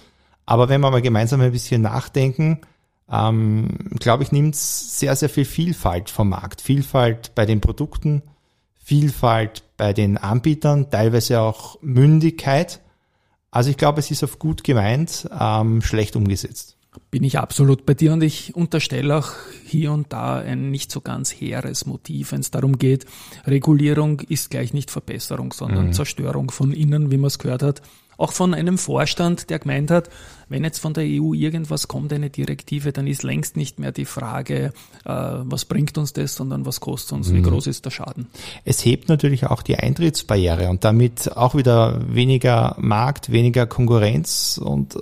Aber 0.45 0.69
wenn 0.69 0.81
wir 0.81 0.91
mal 0.91 1.01
gemeinsam 1.01 1.41
ein 1.41 1.51
bisschen 1.51 1.81
nachdenken, 1.81 2.61
ähm, 3.09 3.69
glaube 3.99 4.23
ich, 4.23 4.31
nimmt 4.31 4.55
sehr, 4.55 5.15
sehr 5.15 5.29
viel 5.29 5.45
Vielfalt 5.45 6.09
vom 6.09 6.29
Markt. 6.29 6.61
Vielfalt 6.61 7.33
bei 7.35 7.45
den 7.45 7.61
Produkten, 7.61 8.23
Vielfalt 8.83 9.63
bei 9.77 9.93
den 9.93 10.17
Anbietern, 10.17 10.89
teilweise 10.89 11.41
auch 11.41 11.81
Mündigkeit. 11.81 12.81
Also 13.51 13.69
ich 13.69 13.77
glaube, 13.77 13.99
es 13.99 14.11
ist 14.11 14.23
auf 14.23 14.39
gut 14.39 14.63
gemeint, 14.63 15.29
ähm, 15.39 15.81
schlecht 15.81 16.15
umgesetzt. 16.15 16.77
Bin 17.11 17.23
ich 17.23 17.39
absolut 17.39 17.85
bei 17.85 17.93
dir 17.93 18.13
und 18.13 18.23
ich 18.23 18.55
unterstelle 18.55 19.17
auch 19.17 19.31
hier 19.65 19.91
und 19.91 20.13
da 20.13 20.37
ein 20.37 20.71
nicht 20.71 20.91
so 20.91 21.01
ganz 21.01 21.31
hehres 21.31 21.85
Motiv, 21.85 22.31
wenn 22.31 22.39
es 22.39 22.51
darum 22.51 22.77
geht, 22.77 23.05
Regulierung 23.45 24.21
ist 24.21 24.49
gleich 24.49 24.73
nicht 24.73 24.91
Verbesserung, 24.91 25.51
sondern 25.51 25.87
mhm. 25.87 25.93
Zerstörung 25.93 26.51
von 26.51 26.71
innen, 26.71 27.11
wie 27.11 27.17
man 27.17 27.27
es 27.27 27.39
gehört 27.39 27.63
hat. 27.63 27.81
Auch 28.17 28.31
von 28.31 28.53
einem 28.53 28.77
Vorstand, 28.77 29.49
der 29.49 29.59
gemeint 29.59 29.91
hat, 29.91 30.09
wenn 30.49 30.63
jetzt 30.63 30.79
von 30.79 30.93
der 30.93 31.03
EU 31.05 31.33
irgendwas 31.33 31.87
kommt, 31.87 32.13
eine 32.13 32.29
Direktive, 32.29 32.91
dann 32.91 33.07
ist 33.07 33.23
längst 33.23 33.57
nicht 33.57 33.79
mehr 33.79 33.91
die 33.91 34.05
Frage, 34.05 34.73
äh, 35.03 35.09
was 35.09 35.65
bringt 35.65 35.97
uns 35.97 36.13
das, 36.13 36.35
sondern 36.35 36.65
was 36.65 36.79
kostet 36.79 37.13
uns, 37.13 37.29
mhm. 37.29 37.37
wie 37.37 37.41
groß 37.41 37.67
ist 37.67 37.85
der 37.85 37.91
Schaden. 37.91 38.27
Es 38.63 38.85
hebt 38.85 39.09
natürlich 39.09 39.47
auch 39.47 39.61
die 39.61 39.77
Eintrittsbarriere 39.77 40.69
und 40.69 40.83
damit 40.83 41.35
auch 41.35 41.55
wieder 41.55 42.01
weniger 42.13 42.75
Markt, 42.79 43.31
weniger 43.31 43.65
Konkurrenz 43.65 44.59
und 44.63 44.95
äh, 44.95 44.99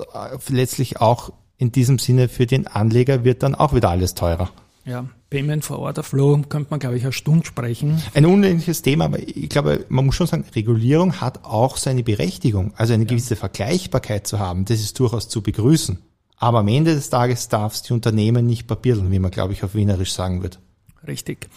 letztlich 0.49 1.01
auch 1.01 1.31
in 1.57 1.71
diesem 1.71 1.99
Sinne 1.99 2.29
für 2.29 2.45
den 2.45 2.67
Anleger 2.67 3.23
wird 3.23 3.43
dann 3.43 3.55
auch 3.55 3.73
wieder 3.73 3.89
alles 3.89 4.15
teurer. 4.15 4.49
Ja, 4.85 5.05
Payment 5.33 5.65
for 5.65 5.79
Order 5.79 6.03
Flow 6.03 6.39
könnte 6.47 6.67
man, 6.69 6.79
glaube 6.79 6.95
ich, 6.95 7.01
eine 7.01 7.11
Stunde 7.11 7.43
sprechen. 7.43 7.99
Ein 8.13 8.27
unendliches 8.27 8.83
Thema, 8.83 9.05
aber 9.05 9.17
ich 9.17 9.49
glaube, 9.49 9.83
man 9.89 10.05
muss 10.05 10.13
schon 10.13 10.27
sagen, 10.27 10.45
Regulierung 10.53 11.21
hat 11.21 11.43
auch 11.43 11.77
seine 11.77 12.03
Berechtigung. 12.03 12.71
Also 12.77 12.93
eine 12.93 13.07
gewisse 13.07 13.35
Vergleichbarkeit 13.35 14.27
zu 14.27 14.37
haben, 14.37 14.65
das 14.65 14.79
ist 14.79 14.99
durchaus 14.99 15.29
zu 15.29 15.41
begrüßen. 15.41 15.97
Aber 16.37 16.59
am 16.59 16.67
Ende 16.67 16.93
des 16.93 17.09
Tages 17.09 17.49
darf 17.49 17.73
es 17.73 17.81
die 17.81 17.93
Unternehmen 17.93 18.45
nicht 18.45 18.67
papiereln, 18.67 19.09
wie 19.09 19.17
man, 19.17 19.31
glaube 19.31 19.53
ich, 19.53 19.63
auf 19.63 19.73
Wienerisch 19.73 20.13
sagen 20.13 20.43
wird. 20.43 20.59
Richtig. 21.07 21.49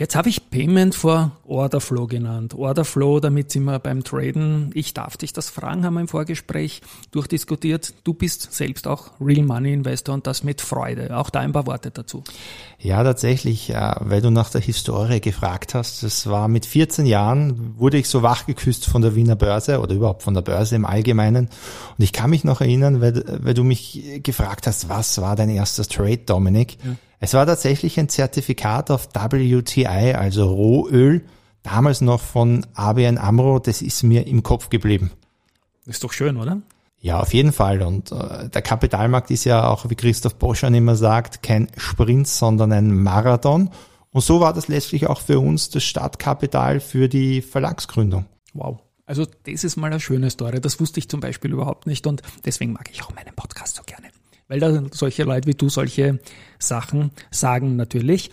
Jetzt 0.00 0.16
habe 0.16 0.30
ich 0.30 0.48
Payment 0.48 0.94
for 0.94 1.32
Order 1.44 1.78
Flow 1.78 2.06
genannt. 2.06 2.54
Order 2.54 2.86
Flow, 2.86 3.20
damit 3.20 3.50
sind 3.50 3.64
wir 3.64 3.78
beim 3.78 4.02
Traden. 4.02 4.70
Ich 4.72 4.94
darf 4.94 5.18
dich 5.18 5.34
das 5.34 5.50
fragen, 5.50 5.84
haben 5.84 5.92
wir 5.92 6.00
im 6.00 6.08
Vorgespräch 6.08 6.80
durchdiskutiert. 7.10 7.92
Du 8.02 8.14
bist 8.14 8.50
selbst 8.54 8.86
auch 8.86 9.10
Real 9.20 9.44
Money 9.44 9.74
Investor 9.74 10.14
und 10.14 10.26
das 10.26 10.42
mit 10.42 10.62
Freude. 10.62 11.14
Auch 11.14 11.28
da 11.28 11.40
ein 11.40 11.52
paar 11.52 11.66
Worte 11.66 11.90
dazu. 11.90 12.24
Ja, 12.78 13.04
tatsächlich, 13.04 13.74
weil 13.74 14.22
du 14.22 14.30
nach 14.30 14.48
der 14.48 14.62
Historie 14.62 15.20
gefragt 15.20 15.74
hast. 15.74 16.02
Das 16.02 16.26
war 16.26 16.48
mit 16.48 16.64
14 16.64 17.04
Jahren, 17.04 17.78
wurde 17.78 17.98
ich 17.98 18.08
so 18.08 18.22
wachgeküsst 18.22 18.86
von 18.86 19.02
der 19.02 19.14
Wiener 19.14 19.36
Börse 19.36 19.80
oder 19.80 19.94
überhaupt 19.94 20.22
von 20.22 20.32
der 20.32 20.40
Börse 20.40 20.76
im 20.76 20.86
Allgemeinen. 20.86 21.50
Und 21.98 22.02
ich 22.02 22.14
kann 22.14 22.30
mich 22.30 22.42
noch 22.42 22.62
erinnern, 22.62 23.02
weil, 23.02 23.22
weil 23.42 23.52
du 23.52 23.64
mich 23.64 24.22
gefragt 24.22 24.66
hast, 24.66 24.88
was 24.88 25.20
war 25.20 25.36
dein 25.36 25.50
erstes 25.50 25.88
Trade, 25.88 26.22
Dominik? 26.24 26.78
Ja. 26.82 26.96
Es 27.22 27.34
war 27.34 27.44
tatsächlich 27.44 28.00
ein 28.00 28.08
Zertifikat 28.08 28.90
auf 28.90 29.10
WTI, 29.12 30.14
also 30.14 30.54
Rohöl, 30.54 31.26
damals 31.62 32.00
noch 32.00 32.20
von 32.20 32.66
ABN 32.72 33.18
Amro, 33.18 33.58
das 33.58 33.82
ist 33.82 34.02
mir 34.02 34.26
im 34.26 34.42
Kopf 34.42 34.70
geblieben. 34.70 35.10
Ist 35.84 36.02
doch 36.02 36.14
schön, 36.14 36.38
oder? 36.38 36.62
Ja, 37.02 37.20
auf 37.20 37.34
jeden 37.34 37.52
Fall. 37.52 37.82
Und 37.82 38.10
äh, 38.10 38.48
der 38.48 38.62
Kapitalmarkt 38.62 39.30
ist 39.30 39.44
ja 39.44 39.68
auch, 39.68 39.90
wie 39.90 39.96
Christoph 39.96 40.36
Boschan 40.36 40.72
immer 40.72 40.96
sagt, 40.96 41.42
kein 41.42 41.68
Sprint, 41.76 42.26
sondern 42.26 42.72
ein 42.72 42.90
Marathon. 43.02 43.68
Und 44.12 44.22
so 44.22 44.40
war 44.40 44.54
das 44.54 44.68
letztlich 44.68 45.06
auch 45.06 45.20
für 45.20 45.40
uns 45.40 45.68
das 45.68 45.84
Startkapital 45.84 46.80
für 46.80 47.08
die 47.08 47.42
Verlagsgründung. 47.42 48.24
Wow. 48.54 48.80
Also 49.04 49.26
das 49.44 49.64
ist 49.64 49.76
mal 49.76 49.88
eine 49.88 50.00
schöne 50.00 50.30
Story. 50.30 50.60
Das 50.60 50.80
wusste 50.80 51.00
ich 51.00 51.08
zum 51.10 51.20
Beispiel 51.20 51.52
überhaupt 51.52 51.86
nicht 51.86 52.06
und 52.06 52.22
deswegen 52.46 52.72
mag 52.72 52.88
ich 52.90 53.02
auch 53.02 53.14
meinen 53.14 53.34
Podcast 53.34 53.76
so 53.76 53.82
gerne 53.82 54.09
weil 54.50 54.58
da 54.58 54.82
solche 54.90 55.22
Leute 55.22 55.46
wie 55.46 55.54
du 55.54 55.68
solche 55.68 56.18
Sachen 56.58 57.12
sagen 57.30 57.76
natürlich. 57.76 58.30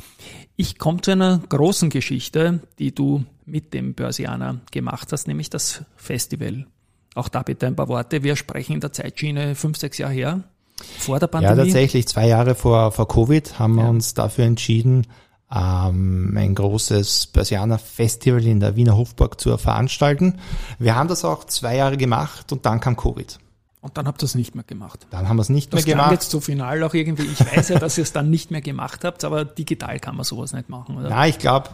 Ich 0.56 0.80
komme 0.80 1.00
zu 1.00 1.12
einer 1.12 1.40
großen 1.48 1.92
Geschichte, 1.92 2.60
die 2.80 2.94
du 2.94 3.24
mit 3.46 3.74
dem 3.76 3.94
Börsianer 3.94 4.60
gemacht 4.72 5.14
hast, 5.14 5.28
nämlich 5.28 5.52
das 5.52 5.84
Festival. 5.96 6.66
Auch 7.14 7.30
da 7.30 7.44
bitte 7.44 7.68
ein 7.68 7.76
paar 7.76 7.88
Worte. 7.88 8.24
Wir 8.24 8.36
sprechen 8.36 8.74
in 8.74 8.80
der 8.80 8.92
Zeitschiene 8.92 9.54
fünf, 9.54 9.78
sechs 9.78 10.00
Jahre 10.00 10.14
her, 10.14 10.44
vor 10.98 11.20
der 11.20 11.28
Pandemie. 11.28 11.56
Ja, 11.56 11.64
tatsächlich 11.64 12.08
zwei 12.08 12.28
Jahre 12.28 12.56
vor, 12.56 12.92
vor 12.92 13.08
Covid 13.08 13.60
haben 13.60 13.76
wir 13.76 13.84
ja. 13.84 13.90
uns 13.90 14.16
dafür 14.16 14.46
entschieden, 14.46 15.06
ähm, 15.52 16.36
ein 16.36 16.56
großes 16.56 17.28
Börsianer 17.28 17.78
Festival 17.78 18.44
in 18.44 18.60
der 18.60 18.76
Wiener 18.76 18.98
Hofburg 18.98 19.40
zu 19.40 19.56
veranstalten. 19.60 20.40
Wir 20.80 20.96
haben 20.96 21.10
das 21.10 21.24
auch 21.24 21.46
zwei 21.46 21.76
Jahre 21.76 21.96
gemacht 21.96 22.52
und 22.52 22.66
dann 22.66 22.80
kam 22.80 22.98
Covid. 22.98 23.38
Und 23.80 23.98
dann 23.98 24.08
habt 24.08 24.22
ihr 24.24 24.26
es 24.26 24.36
nicht 24.36 24.56
mehr 24.56 24.64
gemacht. 24.64 25.08
Dann 25.12 25.30
haben 25.30 25.38
wir 25.38 25.42
es 25.44 25.50
nicht 25.50 25.72
das 25.72 25.86
mehr 25.86 25.96
gemacht. 25.96 26.12
jetzt 26.12 26.32
so 26.32 26.40
final 26.40 26.82
auch 26.84 26.94
irgendwie. 26.94 27.26
Ich 27.26 27.40
weiß 27.40 27.70
ja, 27.70 27.80
dass 27.80 27.98
ihr 27.98 28.02
es 28.02 28.12
dann 28.12 28.30
nicht 28.30 28.52
mehr 28.52 28.62
gemacht 28.62 29.04
habt, 29.04 29.24
aber 29.24 29.46
digital 29.46 30.00
kann 30.00 30.16
man 30.16 30.26
sowas 30.26 30.54
nicht 30.54 30.68
machen, 30.68 30.98
oder? 30.98 31.10
Ja, 31.10 31.26
ich 31.26 31.38
glaube, 31.38 31.70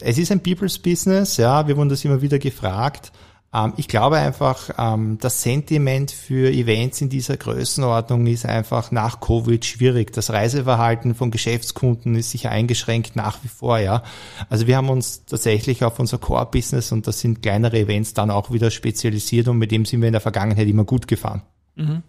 es 0.00 0.18
ist 0.18 0.32
ein 0.32 0.42
People's 0.42 0.78
Business, 0.78 1.36
ja. 1.36 1.68
Wir 1.68 1.76
wurden 1.76 1.90
das 1.90 2.04
immer 2.04 2.22
wieder 2.22 2.38
gefragt. 2.38 3.12
Ähm, 3.56 3.72
ich 3.76 3.88
glaube 3.88 4.16
einfach, 4.16 4.70
ähm, 4.78 5.18
das 5.20 5.42
Sentiment 5.42 6.10
für 6.10 6.50
Events 6.50 7.00
in 7.00 7.08
dieser 7.08 7.36
Größenordnung 7.36 8.26
ist 8.26 8.44
einfach 8.44 8.90
nach 8.90 9.20
Covid 9.20 9.64
schwierig. 9.64 10.12
Das 10.12 10.30
Reiseverhalten 10.30 11.14
von 11.14 11.30
Geschäftskunden 11.30 12.14
ist 12.16 12.30
sicher 12.30 12.50
eingeschränkt 12.50 13.16
nach 13.16 13.42
wie 13.42 13.48
vor, 13.48 13.78
ja. 13.78 14.02
Also 14.50 14.66
wir 14.66 14.76
haben 14.76 14.90
uns 14.90 15.24
tatsächlich 15.24 15.84
auf 15.84 15.98
unser 15.98 16.18
Core-Business 16.18 16.92
und 16.92 17.06
das 17.06 17.20
sind 17.20 17.42
kleinere 17.42 17.78
Events 17.78 18.14
dann 18.14 18.30
auch 18.30 18.50
wieder 18.50 18.70
spezialisiert 18.70 19.48
und 19.48 19.58
mit 19.58 19.70
dem 19.70 19.84
sind 19.84 20.00
wir 20.00 20.08
in 20.08 20.12
der 20.12 20.20
Vergangenheit 20.20 20.68
immer 20.68 20.84
gut 20.84 21.08
gefahren. 21.08 21.42
Mhm. 21.76 22.02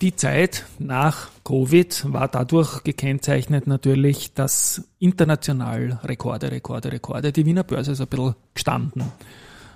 Die 0.00 0.16
Zeit 0.16 0.64
nach 0.78 1.28
Covid 1.44 2.10
war 2.10 2.26
dadurch 2.26 2.84
gekennzeichnet 2.84 3.66
natürlich, 3.66 4.32
dass 4.32 4.82
international 4.98 6.00
Rekorde, 6.04 6.50
Rekorde, 6.50 6.90
Rekorde, 6.90 7.32
die 7.32 7.44
Wiener 7.44 7.64
Börse 7.64 7.92
ist 7.92 8.00
ein 8.00 8.06
bisschen 8.06 8.34
gestanden. 8.54 9.04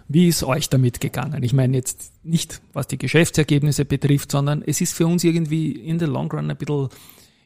Wie 0.09 0.29
ist 0.29 0.45
euch 0.45 0.69
damit 0.69 1.01
gegangen? 1.01 1.43
Ich 1.43 1.53
meine 1.53 1.77
jetzt 1.77 2.13
nicht, 2.23 2.61
was 2.73 2.87
die 2.89 2.99
Geschäftsergebnisse 2.99 3.85
betrifft, 3.85 4.31
sondern 4.31 4.63
es 4.65 4.81
ist 4.81 4.93
für 4.93 5.07
uns 5.07 5.25
irgendwie 5.25 5.73
in 5.73 5.99
the 5.99 6.05
long 6.05 6.31
run 6.31 6.51
ein 6.51 6.57
bisschen 6.57 6.89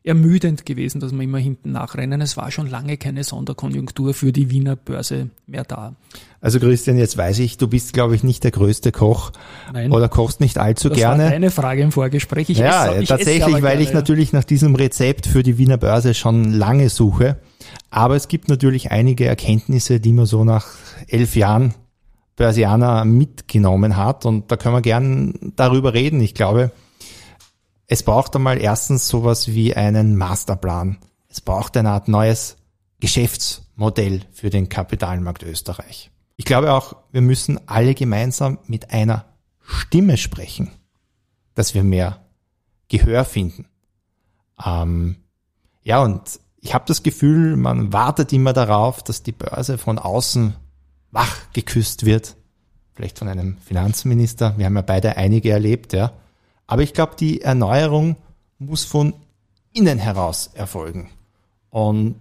ermüdend 0.05 0.65
gewesen, 0.65 1.01
dass 1.01 1.13
wir 1.13 1.23
immer 1.23 1.39
hinten 1.39 1.73
nachrennen. 1.73 2.21
Es 2.21 2.37
war 2.37 2.51
schon 2.51 2.69
lange 2.69 2.97
keine 2.97 3.25
Sonderkonjunktur 3.25 4.15
für 4.15 4.33
die 4.33 4.51
Wiener 4.51 4.75
Börse 4.75 5.29
mehr 5.47 5.65
da. 5.65 5.95
Also 6.41 6.61
Christian, 6.61 6.97
jetzt 6.97 7.17
weiß 7.17 7.41
ich, 7.41 7.59
du 7.59 7.69
bist, 7.69 7.93
glaube 7.93 8.15
ich, 8.15 8.23
nicht 8.23 8.43
der 8.43 8.51
größte 8.51 8.91
Koch 8.91 9.33
Nein. 9.73 9.93
oder 9.93 10.09
kochst 10.09 10.41
nicht 10.41 10.57
allzu 10.57 10.89
das 10.89 10.99
gerne. 10.99 11.25
Das 11.25 11.25
war 11.25 11.33
deine 11.33 11.51
Frage 11.51 11.83
im 11.83 11.93
Vorgespräch. 11.93 12.49
Ich 12.49 12.59
ja, 12.59 12.93
esse, 12.93 13.03
ich 13.03 13.09
tatsächlich, 13.09 13.55
weil 13.57 13.61
gerne, 13.61 13.83
ich 13.83 13.93
natürlich 13.93 14.33
nach 14.33 14.45
diesem 14.45 14.75
Rezept 14.75 15.27
für 15.27 15.43
die 15.43 15.59
Wiener 15.59 15.77
Börse 15.77 16.15
schon 16.15 16.53
lange 16.53 16.89
suche. 16.89 17.39
Aber 17.91 18.17
es 18.17 18.29
gibt 18.29 18.49
natürlich 18.49 18.91
einige 18.91 19.27
Erkenntnisse, 19.27 20.01
die 20.01 20.13
man 20.13 20.27
so 20.27 20.45
nach 20.45 20.69
elf 21.09 21.37
Jahren 21.37 21.75
Börsianer 22.39 23.05
mitgenommen 23.05 23.97
hat. 23.97 24.25
Und 24.25 24.51
da 24.51 24.57
können 24.57 24.77
wir 24.77 24.81
gern 24.81 25.53
darüber 25.57 25.93
reden. 25.93 26.21
Ich 26.21 26.35
glaube, 26.35 26.71
es 27.87 28.03
braucht 28.03 28.35
einmal 28.37 28.61
erstens 28.61 29.09
sowas 29.09 29.49
wie 29.49 29.75
einen 29.75 30.17
Masterplan. 30.17 30.99
Es 31.29 31.41
braucht 31.43 31.77
eine 31.77 31.91
Art 31.91 32.09
neues 32.09 32.57
Geschäftsmodell 33.01 34.23
für 34.33 34.51
den 34.51 34.69
Kapitalmarkt 34.69 35.43
Österreich. 35.43 36.11
Ich 36.37 36.45
glaube 36.45 36.73
auch, 36.73 36.97
wir 37.13 37.21
müssen 37.21 37.61
alle 37.69 37.95
gemeinsam 37.95 38.59
mit 38.67 38.93
einer 38.93 39.27
Stimme 39.61 40.17
sprechen, 40.17 40.71
dass 41.55 41.75
wir 41.75 41.83
mehr 41.83 42.25
Gehör 42.89 43.25
finden. 43.25 43.67
Ähm, 44.65 45.17
ja, 45.83 46.03
und 46.03 46.41
ich 46.61 46.75
habe 46.75 46.85
das 46.87 47.03
Gefühl, 47.03 47.57
man 47.57 47.93
wartet 47.93 48.33
immer 48.33 48.53
darauf, 48.53 49.03
dass 49.03 49.23
die 49.23 49.33
Börse 49.33 49.79
von 49.79 49.99
außen 49.99 50.55
wach 51.11 51.53
geküsst 51.53 52.05
wird. 52.05 52.37
Vielleicht 52.95 53.19
von 53.19 53.29
einem 53.29 53.59
Finanzminister. 53.59 54.55
Wir 54.57 54.67
haben 54.67 54.77
ja 54.77 54.83
beide 54.83 55.17
einige 55.17 55.51
erlebt, 55.51 55.93
ja. 55.93 56.13
Aber 56.67 56.83
ich 56.83 56.93
glaube, 56.93 57.17
die 57.19 57.41
Erneuerung 57.41 58.17
muss 58.59 58.85
von 58.85 59.15
innen 59.73 59.99
heraus 59.99 60.51
erfolgen. 60.55 61.11
Und 61.71 62.17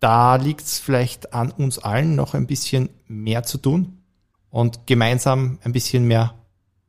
da 0.00 0.36
liegt 0.36 0.62
es 0.62 0.78
vielleicht 0.78 1.34
an 1.34 1.50
uns 1.50 1.78
allen 1.78 2.14
noch 2.14 2.34
ein 2.34 2.46
bisschen 2.46 2.88
mehr 3.06 3.42
zu 3.42 3.58
tun 3.58 3.98
und 4.50 4.86
gemeinsam 4.86 5.58
ein 5.62 5.72
bisschen 5.72 6.06
mehr 6.06 6.34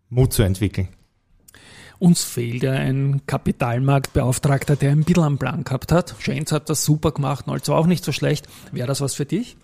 Mut 0.09 0.33
zu 0.33 0.43
entwickeln. 0.43 0.87
Uns 1.97 2.23
fehlt 2.23 2.63
ja 2.63 2.71
ein 2.71 3.23
Kapitalmarktbeauftragter, 3.25 4.77
der 4.77 4.91
ein 4.91 5.03
bisschen 5.03 5.23
am 5.23 5.37
Plan 5.37 5.65
gehabt 5.65 5.91
hat. 5.91 6.15
Schenz 6.19 6.53
hat 6.53 6.69
das 6.69 6.85
super 6.85 7.11
gemacht, 7.11 7.45
Nolz 7.47 7.67
war 7.67 7.77
auch 7.77 7.87
nicht 7.87 8.05
so 8.05 8.13
schlecht. 8.13 8.47
Wäre 8.71 8.87
das 8.87 9.01
was 9.01 9.15
für 9.15 9.25
dich? 9.25 9.57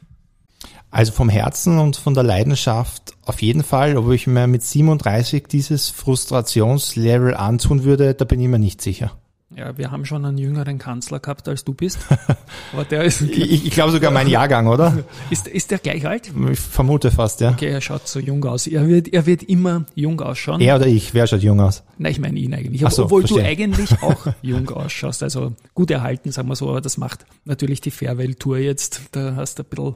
Also 0.96 1.12
vom 1.12 1.28
Herzen 1.28 1.78
und 1.78 1.98
von 1.98 2.14
der 2.14 2.24
Leidenschaft 2.24 3.18
auf 3.26 3.42
jeden 3.42 3.64
Fall. 3.64 3.98
Ob 3.98 4.10
ich 4.12 4.28
mir 4.28 4.48
mit 4.48 4.64
37 4.64 5.44
dieses 5.46 5.90
Frustrationslevel 5.90 7.36
antun 7.36 7.84
würde, 7.84 8.14
da 8.14 8.24
bin 8.24 8.40
ich 8.40 8.48
mir 8.48 8.60
nicht 8.60 8.82
sicher. 8.82 9.12
Ja, 9.54 9.78
wir 9.78 9.92
haben 9.92 10.06
schon 10.06 10.24
einen 10.24 10.38
jüngeren 10.38 10.78
Kanzler 10.78 11.20
gehabt, 11.20 11.50
als 11.50 11.66
du 11.66 11.74
bist. 11.74 12.00
Aber 12.72 12.86
der 12.86 13.04
ist. 13.04 13.20
ich, 13.20 13.66
ich 13.66 13.72
glaube 13.72 13.92
sogar 13.92 14.10
mein 14.10 14.30
Jahrgang, 14.30 14.68
oder? 14.68 15.04
Ist, 15.30 15.50
ist 15.50 15.72
der 15.72 15.80
gleich 15.80 16.08
alt? 16.08 16.32
Ich 16.50 16.60
vermute 16.60 17.12
fast, 17.12 17.42
ja. 17.42 17.52
Okay, 17.52 17.72
er 17.72 17.82
schaut 17.82 18.08
so 18.08 18.22
jung 18.22 18.44
aus. 18.46 18.66
Er 18.66 18.88
wird, 18.88 19.10
er 19.10 19.26
wird 19.26 19.44
immer 19.44 19.86
jung 19.96 20.22
ausschauen. 20.22 20.62
Er 20.62 20.78
oder 20.78 20.88
ich? 20.88 21.14
Wer 21.14 21.28
schaut 21.28 21.42
jung 21.44 21.60
aus? 21.60 21.84
Nein, 21.98 22.14
ich 22.14 22.20
meine 22.20 22.40
ihn 22.40 22.54
eigentlich. 22.54 22.86
Ach 22.86 22.92
so, 22.92 23.04
Obwohl 23.04 23.28
verstehe. 23.28 23.44
du 23.44 23.50
eigentlich 23.50 23.92
auch 24.02 24.28
jung 24.42 24.70
ausschaust. 24.70 25.24
Also 25.24 25.52
gut 25.74 25.92
erhalten, 25.92 26.32
sagen 26.32 26.48
wir 26.48 26.56
so. 26.56 26.70
Aber 26.70 26.80
das 26.80 26.98
macht 26.98 27.26
natürlich 27.44 27.82
die 27.82 27.92
Fairwell-Tour 27.92 28.60
jetzt. 28.60 29.02
Da 29.12 29.36
hast 29.36 29.60
du 29.60 29.64
ein 29.64 29.70
bisschen 29.70 29.96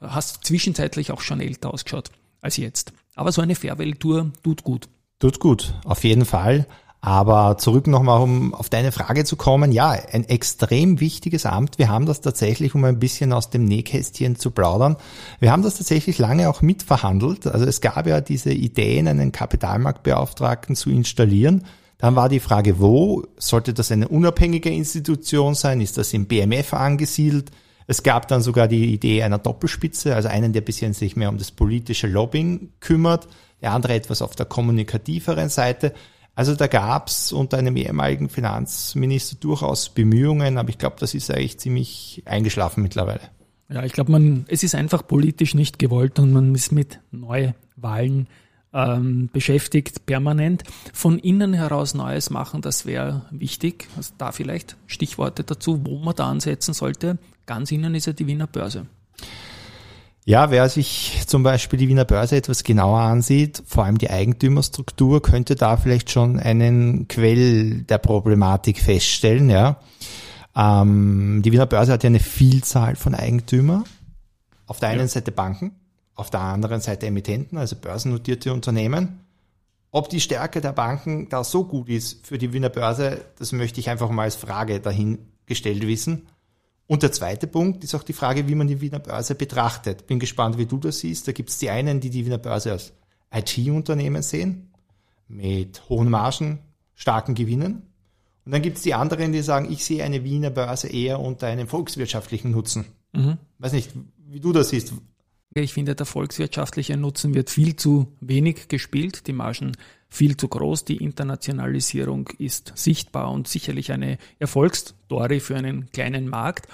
hast 0.00 0.44
zwischenzeitlich 0.44 1.12
auch 1.12 1.20
schon 1.20 1.40
älter 1.40 1.72
ausgeschaut 1.72 2.10
als 2.40 2.56
jetzt. 2.56 2.92
Aber 3.14 3.32
so 3.32 3.42
eine 3.42 3.54
Farewell-Tour 3.54 4.32
tut 4.42 4.64
gut. 4.64 4.88
Tut 5.18 5.40
gut, 5.40 5.74
auf 5.84 6.04
jeden 6.04 6.24
Fall. 6.24 6.66
Aber 7.02 7.56
zurück 7.56 7.86
nochmal, 7.86 8.20
um 8.20 8.52
auf 8.54 8.68
deine 8.68 8.92
Frage 8.92 9.24
zu 9.24 9.36
kommen. 9.36 9.72
Ja, 9.72 9.90
ein 9.90 10.24
extrem 10.28 11.00
wichtiges 11.00 11.46
Amt. 11.46 11.78
Wir 11.78 11.88
haben 11.88 12.04
das 12.04 12.20
tatsächlich, 12.20 12.74
um 12.74 12.84
ein 12.84 12.98
bisschen 12.98 13.32
aus 13.32 13.48
dem 13.48 13.64
Nähkästchen 13.64 14.36
zu 14.36 14.50
plaudern. 14.50 14.96
Wir 15.38 15.50
haben 15.50 15.62
das 15.62 15.78
tatsächlich 15.78 16.18
lange 16.18 16.50
auch 16.50 16.60
mitverhandelt. 16.60 17.46
Also 17.46 17.64
es 17.64 17.80
gab 17.80 18.06
ja 18.06 18.20
diese 18.20 18.52
Ideen, 18.52 19.08
einen 19.08 19.32
Kapitalmarktbeauftragten 19.32 20.76
zu 20.76 20.90
installieren. 20.90 21.64
Dann 21.96 22.16
war 22.16 22.28
die 22.28 22.40
Frage, 22.40 22.80
wo? 22.80 23.24
Sollte 23.38 23.72
das 23.72 23.90
eine 23.92 24.08
unabhängige 24.08 24.70
Institution 24.70 25.54
sein? 25.54 25.80
Ist 25.80 25.96
das 25.96 26.12
im 26.12 26.26
BMF 26.26 26.74
angesiedelt? 26.74 27.50
Es 27.90 28.04
gab 28.04 28.28
dann 28.28 28.40
sogar 28.40 28.68
die 28.68 28.94
Idee 28.94 29.24
einer 29.24 29.38
Doppelspitze, 29.38 30.14
also 30.14 30.28
einen, 30.28 30.52
der 30.52 30.60
bisschen 30.60 30.92
sich 30.92 31.16
mehr 31.16 31.28
um 31.28 31.38
das 31.38 31.50
politische 31.50 32.06
Lobbying 32.06 32.68
kümmert, 32.78 33.26
der 33.62 33.72
andere 33.72 33.94
etwas 33.94 34.22
auf 34.22 34.36
der 34.36 34.46
kommunikativeren 34.46 35.48
Seite. 35.48 35.92
Also 36.36 36.54
da 36.54 36.68
gab 36.68 37.08
es 37.08 37.32
unter 37.32 37.58
einem 37.58 37.76
ehemaligen 37.76 38.28
Finanzminister 38.28 39.38
durchaus 39.40 39.88
Bemühungen, 39.88 40.56
aber 40.56 40.68
ich 40.68 40.78
glaube, 40.78 40.98
das 41.00 41.14
ist 41.14 41.32
eigentlich 41.32 41.58
ziemlich 41.58 42.22
eingeschlafen 42.26 42.84
mittlerweile. 42.84 43.22
Ja, 43.68 43.82
ich 43.82 43.92
glaube, 43.92 44.44
es 44.46 44.62
ist 44.62 44.76
einfach 44.76 45.04
politisch 45.04 45.56
nicht 45.56 45.80
gewollt 45.80 46.20
und 46.20 46.32
man 46.32 46.54
ist 46.54 46.70
mit 46.70 47.00
Neuwahlen 47.10 48.28
ähm, 48.72 49.30
beschäftigt, 49.32 50.06
permanent. 50.06 50.62
Von 50.92 51.18
innen 51.18 51.54
heraus 51.54 51.94
Neues 51.94 52.30
machen, 52.30 52.62
das 52.62 52.86
wäre 52.86 53.26
wichtig. 53.32 53.88
Also 53.96 54.14
da 54.16 54.30
vielleicht 54.30 54.76
Stichworte 54.86 55.42
dazu, 55.42 55.84
wo 55.84 55.98
man 55.98 56.14
da 56.14 56.30
ansetzen 56.30 56.72
sollte. 56.72 57.18
Ganz 57.50 57.72
innen 57.72 57.96
ist 57.96 58.06
ja 58.06 58.12
die 58.12 58.28
Wiener 58.28 58.46
Börse. 58.46 58.86
Ja, 60.24 60.52
wer 60.52 60.68
sich 60.68 61.24
zum 61.26 61.42
Beispiel 61.42 61.80
die 61.80 61.88
Wiener 61.88 62.04
Börse 62.04 62.36
etwas 62.36 62.62
genauer 62.62 63.00
ansieht, 63.00 63.60
vor 63.66 63.84
allem 63.84 63.98
die 63.98 64.08
Eigentümerstruktur, 64.08 65.20
könnte 65.20 65.56
da 65.56 65.76
vielleicht 65.76 66.12
schon 66.12 66.38
einen 66.38 67.08
Quell 67.08 67.82
der 67.82 67.98
Problematik 67.98 68.78
feststellen. 68.78 69.50
Ja. 69.50 69.80
Ähm, 70.54 71.42
die 71.44 71.50
Wiener 71.50 71.66
Börse 71.66 71.90
hat 71.90 72.04
ja 72.04 72.06
eine 72.06 72.20
Vielzahl 72.20 72.94
von 72.94 73.16
Eigentümern. 73.16 73.82
Auf 74.68 74.78
der 74.78 74.90
einen 74.90 75.00
ja. 75.00 75.08
Seite 75.08 75.32
Banken, 75.32 75.72
auf 76.14 76.30
der 76.30 76.42
anderen 76.42 76.80
Seite 76.80 77.08
Emittenten, 77.08 77.58
also 77.58 77.74
börsennotierte 77.74 78.52
Unternehmen. 78.52 79.24
Ob 79.90 80.08
die 80.08 80.20
Stärke 80.20 80.60
der 80.60 80.72
Banken 80.72 81.28
da 81.30 81.42
so 81.42 81.64
gut 81.64 81.88
ist 81.88 82.24
für 82.24 82.38
die 82.38 82.52
Wiener 82.52 82.68
Börse, 82.68 83.24
das 83.40 83.50
möchte 83.50 83.80
ich 83.80 83.90
einfach 83.90 84.08
mal 84.10 84.22
als 84.22 84.36
Frage 84.36 84.78
dahingestellt 84.78 85.84
wissen. 85.84 86.28
Und 86.90 87.04
der 87.04 87.12
zweite 87.12 87.46
Punkt 87.46 87.84
ist 87.84 87.94
auch 87.94 88.02
die 88.02 88.12
Frage, 88.12 88.48
wie 88.48 88.56
man 88.56 88.66
die 88.66 88.80
Wiener 88.80 88.98
Börse 88.98 89.36
betrachtet. 89.36 90.08
Bin 90.08 90.18
gespannt, 90.18 90.58
wie 90.58 90.66
du 90.66 90.76
das 90.76 90.98
siehst. 90.98 91.28
Da 91.28 91.30
gibt 91.30 91.50
es 91.50 91.58
die 91.58 91.70
einen, 91.70 92.00
die 92.00 92.10
die 92.10 92.26
Wiener 92.26 92.38
Börse 92.38 92.72
als 92.72 92.92
IT-Unternehmen 93.32 94.22
sehen, 94.22 94.72
mit 95.28 95.88
hohen 95.88 96.10
Margen, 96.10 96.58
starken 96.96 97.36
Gewinnen. 97.36 97.82
Und 98.44 98.50
dann 98.50 98.60
gibt 98.60 98.78
es 98.78 98.82
die 98.82 98.92
anderen, 98.92 99.30
die 99.30 99.42
sagen, 99.42 99.70
ich 99.70 99.84
sehe 99.84 100.02
eine 100.02 100.24
Wiener 100.24 100.50
Börse 100.50 100.88
eher 100.88 101.20
unter 101.20 101.46
einem 101.46 101.68
volkswirtschaftlichen 101.68 102.50
Nutzen. 102.50 102.86
Mhm. 103.12 103.38
Weiß 103.60 103.72
nicht, 103.72 103.92
wie 104.26 104.40
du 104.40 104.52
das 104.52 104.70
siehst. 104.70 104.92
Ich 105.54 105.72
finde, 105.72 105.94
der 105.94 106.06
volkswirtschaftliche 106.06 106.96
Nutzen 106.96 107.34
wird 107.34 107.50
viel 107.50 107.76
zu 107.76 108.08
wenig 108.18 108.66
gespielt, 108.66 109.28
die 109.28 109.32
Margen 109.32 109.76
viel 110.10 110.36
zu 110.36 110.48
groß. 110.48 110.84
Die 110.84 110.98
Internationalisierung 110.98 112.28
ist 112.38 112.72
sichtbar 112.74 113.30
und 113.30 113.48
sicherlich 113.48 113.92
eine 113.92 114.18
Erfolgsstory 114.38 115.40
für 115.40 115.56
einen 115.56 115.90
kleinen 115.92 116.28
Markt. 116.28 116.68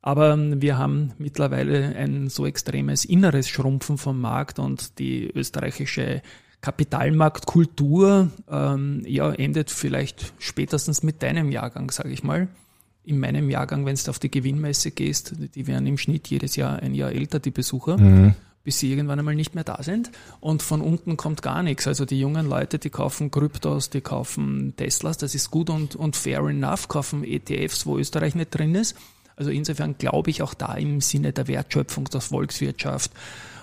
Aber 0.00 0.38
wir 0.38 0.78
haben 0.78 1.12
mittlerweile 1.18 1.96
ein 1.96 2.28
so 2.28 2.46
extremes 2.46 3.04
inneres 3.04 3.48
Schrumpfen 3.48 3.98
vom 3.98 4.20
Markt 4.20 4.60
und 4.60 4.98
die 5.00 5.28
österreichische 5.28 6.22
Kapitalmarktkultur 6.60 8.30
ähm, 8.48 9.02
ja, 9.04 9.32
endet 9.32 9.70
vielleicht 9.70 10.32
spätestens 10.38 11.02
mit 11.02 11.22
deinem 11.22 11.50
Jahrgang, 11.50 11.90
sage 11.90 12.10
ich 12.10 12.22
mal 12.22 12.48
in 13.06 13.20
meinem 13.20 13.48
Jahrgang, 13.48 13.86
wenn 13.86 13.94
du 13.94 14.10
auf 14.10 14.18
die 14.18 14.30
Gewinnmesse 14.30 14.90
gehst, 14.90 15.34
die 15.54 15.66
werden 15.66 15.86
im 15.86 15.96
Schnitt 15.96 16.26
jedes 16.28 16.56
Jahr 16.56 16.80
ein 16.80 16.92
Jahr 16.92 17.12
älter, 17.12 17.38
die 17.38 17.52
Besucher, 17.52 17.96
mhm. 17.96 18.34
Bis 18.66 18.80
sie 18.80 18.90
irgendwann 18.90 19.20
einmal 19.20 19.36
nicht 19.36 19.54
mehr 19.54 19.62
da 19.62 19.80
sind. 19.80 20.10
Und 20.40 20.60
von 20.60 20.80
unten 20.80 21.16
kommt 21.16 21.40
gar 21.40 21.62
nichts. 21.62 21.86
Also 21.86 22.04
die 22.04 22.18
jungen 22.18 22.48
Leute, 22.48 22.80
die 22.80 22.90
kaufen 22.90 23.30
Kryptos, 23.30 23.90
die 23.90 24.00
kaufen 24.00 24.74
Teslas, 24.76 25.18
das 25.18 25.36
ist 25.36 25.52
gut 25.52 25.70
und, 25.70 25.94
und 25.94 26.16
fair 26.16 26.40
enough, 26.40 26.88
kaufen 26.88 27.22
ETFs, 27.22 27.86
wo 27.86 27.96
Österreich 27.96 28.34
nicht 28.34 28.50
drin 28.50 28.74
ist. 28.74 28.96
Also 29.36 29.52
insofern 29.52 29.96
glaube 29.98 30.30
ich 30.30 30.42
auch 30.42 30.52
da 30.52 30.74
im 30.74 31.00
Sinne 31.00 31.32
der 31.32 31.46
Wertschöpfung 31.46 32.06
der 32.06 32.20
Volkswirtschaft 32.20 33.12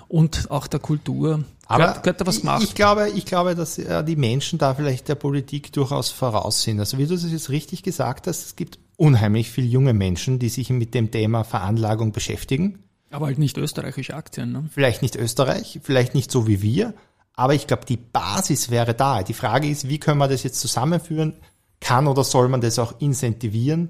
und 0.07 0.49
auch 0.49 0.67
der 0.67 0.79
Kultur. 0.79 1.43
Aber 1.67 1.83
gehört, 1.83 2.03
gehört 2.03 2.21
da 2.21 2.27
was 2.27 2.39
gemacht? 2.39 2.63
Ich 2.63 2.73
glaube, 2.73 3.09
ich 3.09 3.25
glaube, 3.25 3.55
dass 3.55 3.75
die 3.75 4.15
Menschen 4.15 4.57
da 4.57 4.73
vielleicht 4.73 5.09
der 5.09 5.15
Politik 5.15 5.73
durchaus 5.73 6.11
voraus 6.11 6.61
sind. 6.61 6.79
Also 6.79 6.97
wie 6.97 7.07
du 7.07 7.13
das 7.13 7.29
jetzt 7.29 7.49
richtig 7.49 7.83
gesagt 7.83 8.27
hast, 8.27 8.45
es 8.45 8.55
gibt 8.55 8.79
unheimlich 8.95 9.51
viele 9.51 9.67
junge 9.67 9.93
Menschen, 9.93 10.39
die 10.39 10.47
sich 10.47 10.69
mit 10.69 10.93
dem 10.93 11.11
Thema 11.11 11.43
Veranlagung 11.43 12.13
beschäftigen. 12.13 12.79
Aber 13.13 13.27
halt 13.27 13.37
nicht 13.37 13.57
österreichische 13.57 14.15
Aktien. 14.15 14.51
Ne? 14.51 14.69
Vielleicht 14.73 15.03
nicht 15.03 15.15
Österreich, 15.15 15.79
vielleicht 15.83 16.15
nicht 16.15 16.31
so 16.31 16.47
wie 16.47 16.63
wir, 16.63 16.95
aber 17.35 17.53
ich 17.53 17.67
glaube, 17.67 17.85
die 17.85 17.97
Basis 17.97 18.71
wäre 18.71 18.95
da. 18.95 19.21
Die 19.21 19.35
Frage 19.35 19.69
ist, 19.69 19.87
wie 19.87 19.99
können 19.99 20.17
wir 20.17 20.27
das 20.27 20.41
jetzt 20.41 20.59
zusammenführen? 20.59 21.35
Kann 21.79 22.07
oder 22.07 22.23
soll 22.23 22.47
man 22.47 22.61
das 22.61 22.79
auch 22.79 22.99
incentivieren? 22.99 23.89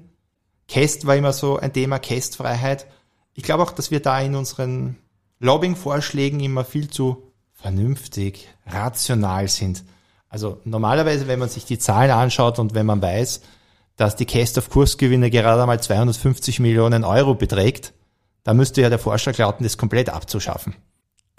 Käst 0.68 1.06
war 1.06 1.16
immer 1.16 1.32
so 1.32 1.58
ein 1.58 1.72
Thema, 1.72 1.98
Kästfreiheit. 1.98 2.86
Ich 3.32 3.44
glaube 3.44 3.62
auch, 3.62 3.72
dass 3.72 3.90
wir 3.90 4.00
da 4.00 4.20
in 4.20 4.34
unseren 4.34 4.96
Lobbying-Vorschlägen 5.40 6.40
immer 6.40 6.64
viel 6.64 6.90
zu 6.90 7.32
vernünftig, 7.52 8.48
rational 8.66 9.48
sind. 9.48 9.84
Also 10.28 10.60
normalerweise, 10.64 11.28
wenn 11.28 11.38
man 11.38 11.48
sich 11.48 11.64
die 11.64 11.78
Zahlen 11.78 12.10
anschaut 12.10 12.58
und 12.58 12.74
wenn 12.74 12.86
man 12.86 13.00
weiß, 13.00 13.40
dass 13.96 14.16
die 14.16 14.26
Cast 14.26 14.58
of 14.58 14.68
Kursgewinne 14.68 15.30
gerade 15.30 15.62
einmal 15.62 15.82
250 15.82 16.60
Millionen 16.60 17.04
Euro 17.04 17.34
beträgt, 17.34 17.94
da 18.44 18.54
müsste 18.54 18.82
ja 18.82 18.90
der 18.90 18.98
Vorschlag 18.98 19.36
lauten, 19.38 19.64
das 19.64 19.76
komplett 19.76 20.10
abzuschaffen. 20.10 20.74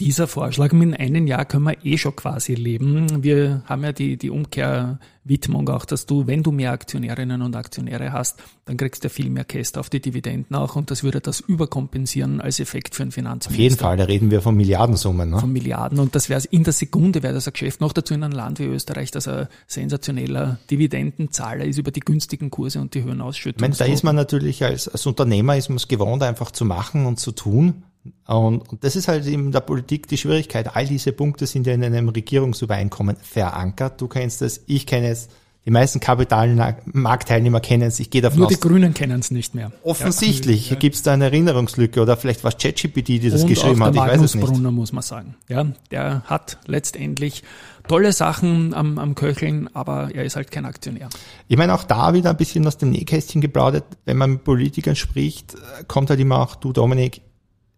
Dieser 0.02 0.28
Vorschlag, 0.28 0.74
in 0.74 0.94
einem 0.94 1.26
Jahr 1.26 1.46
können 1.46 1.64
wir 1.64 1.86
eh 1.86 1.98
schon 1.98 2.18
quasi 2.18 2.54
leben. 2.54 3.24
Wir 3.24 3.64
haben 3.66 3.82
ja 3.82 3.94
die, 3.94 4.18
die 4.18 4.30
Umkehrwidmung 4.30 5.70
auch, 5.70 5.86
dass 5.86 6.06
du, 6.06 6.28
wenn 6.28 6.44
du 6.44 6.52
mehr 6.52 6.74
Aktionärinnen 6.74 7.42
und 7.42 7.56
Aktionäre 7.56 8.12
hast, 8.12 8.44
dann 8.66 8.76
kriegst 8.76 9.06
du 9.06 9.10
viel 9.10 9.30
mehr 9.30 9.46
Käste 9.46 9.80
auf 9.80 9.90
die 9.90 10.02
Dividenden 10.02 10.54
auch 10.54 10.76
und 10.76 10.92
das 10.92 11.04
würde 11.04 11.22
das 11.22 11.40
überkompensieren 11.40 12.42
als 12.42 12.60
Effekt 12.60 12.94
für 12.94 13.04
einen 13.04 13.14
Finanzminister. 13.14 13.56
Auf 13.56 13.64
jeden 13.64 13.78
Fall, 13.78 13.96
da 13.96 14.04
reden 14.04 14.32
wir 14.32 14.42
von 14.42 14.58
Milliardensummen. 14.58 15.30
Ne? 15.30 15.40
Von 15.40 15.54
Milliarden 15.54 16.00
und 16.00 16.14
das 16.14 16.28
wäre 16.28 16.42
in 16.52 16.66
der 16.66 16.74
Sekunde 16.74 17.24
wäre 17.24 17.34
das 17.34 17.48
ein 17.48 17.54
Geschäft, 17.54 17.80
noch 17.80 17.94
dazu 17.94 18.14
in 18.14 18.24
einem 18.24 18.34
Land 18.34 18.60
wie 18.60 18.66
Österreich, 18.66 19.12
das 19.12 19.30
ein 19.30 19.48
sensationeller 19.66 20.60
Dividendenzahler 20.70 21.64
ist 21.64 21.78
über 21.78 21.92
die 21.92 22.02
günstigen 22.02 22.50
Kurse 22.50 22.82
und 22.82 22.96
die 22.96 23.04
höheren 23.04 23.22
Ausschüttungen. 23.22 23.74
Da 23.78 23.86
ist 23.86 24.04
man 24.04 24.18
natürlich 24.18 24.62
als, 24.62 24.90
als 24.90 25.06
Unternehmer 25.06 25.56
ist 25.56 25.70
man 25.70 25.78
es 25.78 25.88
gewohnt, 25.88 26.22
einfach 26.22 26.52
zu 26.52 26.66
machen 26.66 27.06
und 27.06 27.18
zu 27.18 27.32
tun. 27.32 27.84
Und, 28.28 28.70
und 28.70 28.84
das 28.84 28.96
ist 28.96 29.08
halt 29.08 29.26
in 29.26 29.52
der 29.52 29.62
Politik 29.62 30.08
die 30.08 30.18
Schwierigkeit. 30.18 30.76
All 30.76 30.86
diese 30.86 31.12
Punkte 31.12 31.48
sind 31.48 31.68
ja 31.68 31.74
in 31.74 31.84
einem 31.84 32.10
Regierungsübereinkommen 32.10 33.18
verankert. 33.18 34.02
Du 34.02 34.08
kennst 34.08 34.42
es, 34.42 34.64
ich 34.68 34.86
kenne 34.86 35.10
es, 35.10 35.30
die 35.66 35.72
meisten 35.72 36.00
Kapitalmarktteilnehmer 36.00 37.60
kennen 37.60 37.88
es. 37.88 38.00
Ich 38.00 38.12
gehe 38.12 38.22
davon 38.22 38.38
Nur 38.38 38.48
aus. 38.48 38.52
Nur 38.52 38.60
die 38.60 38.68
Grünen 38.68 38.94
kennen 38.94 39.20
es 39.20 39.32
nicht 39.32 39.56
mehr. 39.56 39.72
Offensichtlich 39.84 40.70
ja. 40.70 40.76
gibt 40.76 40.96
es 40.96 41.02
da 41.02 41.14
eine 41.14 41.26
Erinnerungslücke 41.26 42.00
oder 42.00 42.18
vielleicht 42.18 42.44
war 42.44 42.52
es 42.52 42.58
ChatGPT, 42.58 43.08
die 43.08 43.30
das 43.32 43.42
Und 43.42 43.48
geschrieben 43.48 43.82
auch 43.82 43.92
der 43.92 44.04
hat. 44.04 44.14
Ich 44.14 44.22
weiß 44.22 44.36
es 44.36 44.40
Brunner, 44.40 44.70
muss 44.70 44.94
man 44.94 45.02
sagen. 45.02 45.36
Ja, 45.50 45.66
der 45.90 46.22
hat 46.26 46.60
letztendlich 46.68 47.42
tolle 47.88 48.14
Sachen 48.14 48.76
am, 48.76 49.00
am 49.00 49.16
Köcheln, 49.16 49.68
aber 49.74 50.14
er 50.14 50.24
ist 50.24 50.36
halt 50.36 50.52
kein 50.52 50.66
Aktionär. 50.66 51.10
Ich 51.48 51.58
meine, 51.58 51.74
auch 51.74 51.84
da 51.84 52.14
wieder 52.14 52.30
ein 52.30 52.38
bisschen 52.38 52.66
aus 52.68 52.78
dem 52.78 52.92
Nähkästchen 52.92 53.42
geplaudert. 53.42 53.86
Wenn 54.06 54.18
man 54.18 54.34
mit 54.34 54.44
Politikern 54.44 54.96
spricht, 54.96 55.56
kommt 55.88 56.12
halt 56.12 56.20
immer 56.20 56.42
auch, 56.42 56.56
du 56.56 56.74
Dominik, 56.74 57.22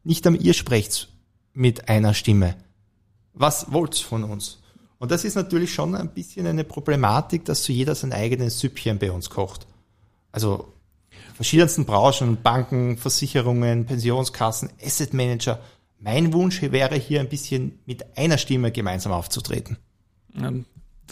nicht 0.08 0.26
einmal 0.26 0.42
ihr 0.42 0.54
sprecht 0.54 1.10
mit 1.54 1.90
einer 1.90 2.14
Stimme. 2.14 2.56
Was 3.34 3.72
wollt's 3.72 4.00
von 4.00 4.24
uns? 4.24 4.60
Und 5.00 5.12
das 5.12 5.26
ist 5.26 5.36
natürlich 5.36 5.74
schon 5.74 5.96
ein 5.96 6.10
bisschen 6.10 6.48
eine 6.48 6.64
Problematik, 6.64 7.46
dass 7.46 7.64
so 7.64 7.74
jeder 7.74 7.94
sein 7.94 8.14
eigenes 8.14 8.60
Süppchen 8.60 8.98
bei 8.98 9.12
uns 9.12 9.30
kocht. 9.30 9.68
Also 10.32 10.74
verschiedensten 11.36 11.86
Branchen, 11.86 12.42
Banken, 12.42 12.98
Versicherungen, 12.98 13.86
Pensionskassen, 13.86 14.70
Asset 14.84 15.14
Manager. 15.14 15.60
Mein 16.00 16.34
Wunsch 16.34 16.62
wäre 16.62 16.96
hier 16.96 17.20
ein 17.20 17.30
bisschen 17.30 17.80
mit 17.86 18.18
einer 18.18 18.38
Stimme 18.38 18.72
gemeinsam 18.72 19.12
aufzutreten. 19.12 19.78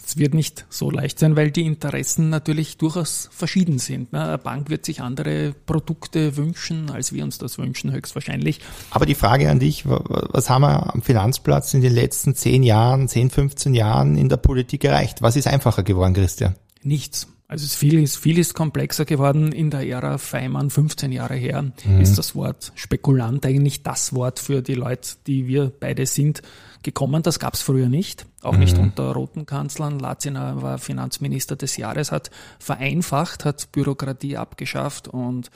Das 0.02 0.16
wird 0.18 0.34
nicht 0.34 0.66
so 0.68 0.90
leicht 0.90 1.18
sein, 1.18 1.36
weil 1.36 1.50
die 1.50 1.64
Interessen 1.64 2.28
natürlich 2.30 2.76
durchaus 2.76 3.28
verschieden 3.32 3.78
sind. 3.78 4.12
Ne? 4.12 4.22
Eine 4.22 4.38
Bank 4.38 4.70
wird 4.70 4.84
sich 4.84 5.00
andere 5.00 5.54
Produkte 5.66 6.36
wünschen, 6.36 6.90
als 6.90 7.12
wir 7.12 7.24
uns 7.24 7.38
das 7.38 7.58
wünschen, 7.58 7.92
höchstwahrscheinlich. 7.92 8.60
Aber 8.90 9.06
die 9.06 9.14
Frage 9.14 9.50
an 9.50 9.58
dich, 9.58 9.84
was 9.86 10.48
haben 10.50 10.62
wir 10.62 10.94
am 10.94 11.02
Finanzplatz 11.02 11.74
in 11.74 11.80
den 11.80 11.92
letzten 11.94 12.34
zehn 12.34 12.62
Jahren, 12.62 13.08
zehn, 13.08 13.30
15 13.30 13.74
Jahren 13.74 14.16
in 14.16 14.28
der 14.28 14.36
Politik 14.36 14.84
erreicht? 14.84 15.22
Was 15.22 15.34
ist 15.36 15.46
einfacher 15.48 15.82
geworden, 15.82 16.14
Christian? 16.14 16.54
Nichts. 16.82 17.26
Also 17.48 17.64
es 17.64 17.76
viel 17.76 18.00
ist, 18.02 18.16
viel 18.16 18.38
ist 18.38 18.54
komplexer 18.54 19.04
geworden 19.04 19.52
in 19.52 19.70
der 19.70 19.86
Ära 19.86 20.18
Feimann, 20.18 20.68
15 20.68 21.12
Jahre 21.12 21.36
her, 21.36 21.62
Mhm. 21.84 22.00
ist 22.00 22.18
das 22.18 22.34
Wort 22.34 22.72
Spekulant 22.74 23.46
eigentlich 23.46 23.84
das 23.84 24.12
Wort 24.14 24.40
für 24.40 24.62
die 24.62 24.74
Leute, 24.74 25.10
die 25.28 25.46
wir 25.46 25.70
beide 25.78 26.06
sind, 26.06 26.42
gekommen. 26.82 27.22
Das 27.22 27.38
gab 27.38 27.54
es 27.54 27.62
früher 27.62 27.88
nicht, 27.88 28.26
auch 28.42 28.52
Mhm. 28.52 28.58
nicht 28.60 28.78
unter 28.78 29.12
roten 29.12 29.46
Kanzlern. 29.46 29.98
Latziner 29.98 30.62
war 30.62 30.78
Finanzminister 30.78 31.56
des 31.56 31.76
Jahres, 31.76 32.12
hat 32.12 32.30
vereinfacht, 32.58 33.44
hat 33.44 33.72
Bürokratie 33.72 34.36
abgeschafft 34.36 35.08
und 35.08 35.50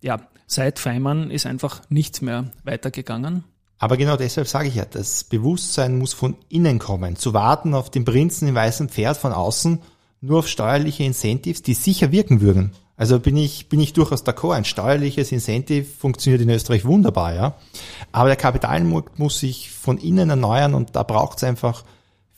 ja, 0.00 0.20
seit 0.46 0.78
Feimann 0.78 1.30
ist 1.30 1.46
einfach 1.46 1.82
nichts 1.88 2.20
mehr 2.20 2.50
weitergegangen. 2.64 3.44
Aber 3.78 3.96
genau 3.96 4.16
deshalb 4.16 4.48
sage 4.48 4.68
ich 4.68 4.76
ja, 4.76 4.84
das 4.84 5.24
Bewusstsein 5.24 5.98
muss 5.98 6.14
von 6.14 6.36
innen 6.48 6.78
kommen. 6.78 7.16
Zu 7.16 7.34
warten 7.34 7.74
auf 7.74 7.90
den 7.90 8.04
Prinzen 8.04 8.48
im 8.48 8.54
weißen 8.54 8.88
Pferd 8.88 9.16
von 9.16 9.32
außen, 9.32 9.80
nur 10.22 10.38
auf 10.38 10.48
steuerliche 10.48 11.04
Incentives, 11.04 11.62
die 11.62 11.74
sicher 11.74 12.10
wirken 12.10 12.40
würden. 12.40 12.72
Also 12.96 13.20
bin 13.20 13.36
ich, 13.36 13.68
bin 13.68 13.80
ich 13.80 13.92
durchaus 13.92 14.24
d'accord. 14.24 14.54
Ein 14.54 14.64
steuerliches 14.64 15.30
Incentive 15.30 15.84
funktioniert 15.84 16.42
in 16.42 16.50
Österreich 16.50 16.84
wunderbar, 16.84 17.34
ja. 17.34 17.54
Aber 18.10 18.28
der 18.28 18.36
Kapitalmarkt 18.36 19.18
muss 19.18 19.40
sich 19.40 19.70
von 19.70 19.98
innen 19.98 20.30
erneuern 20.30 20.74
und 20.74 20.96
da 20.96 21.02
braucht 21.02 21.38
es 21.38 21.44
einfach 21.44 21.84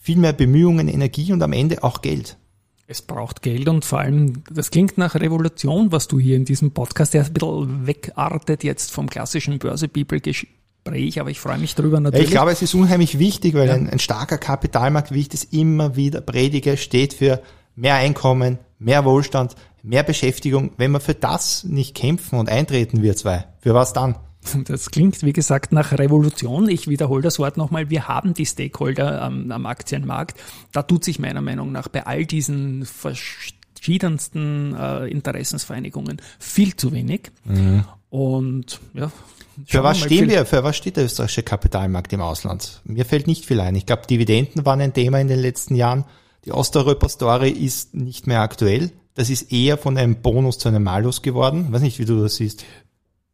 viel 0.00 0.16
mehr 0.16 0.32
Bemühungen, 0.32 0.88
Energie 0.88 1.32
und 1.32 1.42
am 1.42 1.52
Ende 1.52 1.84
auch 1.84 2.02
Geld. 2.02 2.36
Es 2.88 3.02
braucht 3.02 3.42
Geld 3.42 3.68
und 3.68 3.84
vor 3.84 4.00
allem, 4.00 4.42
das 4.50 4.70
klingt 4.70 4.96
nach 4.96 5.14
Revolution, 5.14 5.92
was 5.92 6.08
du 6.08 6.18
hier 6.18 6.36
in 6.36 6.46
diesem 6.46 6.72
Podcast, 6.72 7.14
der 7.14 7.24
ein 7.24 7.32
bisschen 7.34 7.86
wegartet 7.86 8.64
jetzt 8.64 8.90
vom 8.90 9.10
klassischen 9.10 9.58
Börse-People-Gespräch, 9.58 11.20
aber 11.20 11.30
ich 11.30 11.38
freue 11.38 11.58
mich 11.58 11.74
drüber 11.74 12.00
natürlich. 12.00 12.28
Ich 12.28 12.32
glaube, 12.32 12.50
es 12.50 12.62
ist 12.62 12.74
unheimlich 12.74 13.18
wichtig, 13.18 13.54
weil 13.54 13.70
ein, 13.70 13.90
ein 13.90 13.98
starker 13.98 14.38
Kapitalmarkt, 14.38 15.12
wie 15.12 15.20
ich 15.20 15.28
das 15.28 15.44
immer 15.44 15.96
wieder 15.96 16.22
predige, 16.22 16.78
steht 16.78 17.12
für 17.12 17.42
mehr 17.76 17.96
Einkommen, 17.96 18.58
mehr 18.78 19.04
Wohlstand, 19.04 19.54
mehr 19.82 20.02
Beschäftigung. 20.02 20.72
Wenn 20.76 20.92
wir 20.92 21.00
für 21.00 21.14
das 21.14 21.64
nicht 21.64 21.94
kämpfen 21.94 22.38
und 22.38 22.48
eintreten, 22.48 23.02
wir 23.02 23.16
zwei, 23.16 23.46
für 23.60 23.74
was 23.74 23.92
dann? 23.92 24.16
Das 24.64 24.90
klingt, 24.90 25.22
wie 25.22 25.32
gesagt, 25.32 25.72
nach 25.72 25.92
Revolution. 25.92 26.68
Ich 26.68 26.88
wiederhole 26.88 27.22
das 27.22 27.38
Wort 27.38 27.56
nochmal. 27.56 27.90
Wir 27.90 28.08
haben 28.08 28.34
die 28.34 28.46
Stakeholder 28.46 29.20
am, 29.20 29.50
am 29.50 29.66
Aktienmarkt. 29.66 30.38
Da 30.72 30.82
tut 30.82 31.04
sich 31.04 31.18
meiner 31.18 31.42
Meinung 31.42 31.72
nach 31.72 31.88
bei 31.88 32.06
all 32.06 32.24
diesen 32.24 32.86
verschiedensten 32.86 34.74
äh, 34.74 35.06
Interessensvereinigungen 35.08 36.22
viel 36.38 36.76
zu 36.76 36.92
wenig. 36.92 37.30
Und 38.10 38.80
ja. 38.94 39.10
Für 39.66 39.82
was 39.82 39.98
stehen 39.98 40.30
wir? 40.30 40.46
Für 40.46 40.62
was 40.62 40.76
steht 40.76 40.96
der 40.96 41.04
österreichische 41.04 41.42
Kapitalmarkt 41.42 42.12
im 42.12 42.20
Ausland? 42.20 42.80
Mir 42.84 43.04
fällt 43.04 43.26
nicht 43.26 43.44
viel 43.44 43.60
ein. 43.60 43.74
Ich 43.74 43.86
glaube, 43.86 44.06
Dividenden 44.08 44.64
waren 44.64 44.80
ein 44.80 44.94
Thema 44.94 45.20
in 45.20 45.28
den 45.28 45.40
letzten 45.40 45.74
Jahren. 45.74 46.04
Die 46.48 46.54
Osteuropa-Story 46.54 47.50
ist 47.50 47.94
nicht 47.94 48.26
mehr 48.26 48.40
aktuell. 48.40 48.90
Das 49.12 49.28
ist 49.28 49.52
eher 49.52 49.76
von 49.76 49.98
einem 49.98 50.22
Bonus 50.22 50.56
zu 50.56 50.68
einem 50.68 50.82
Malus 50.82 51.20
geworden. 51.20 51.70
weiß 51.70 51.82
nicht, 51.82 51.98
wie 51.98 52.06
du 52.06 52.22
das 52.22 52.36
siehst. 52.36 52.64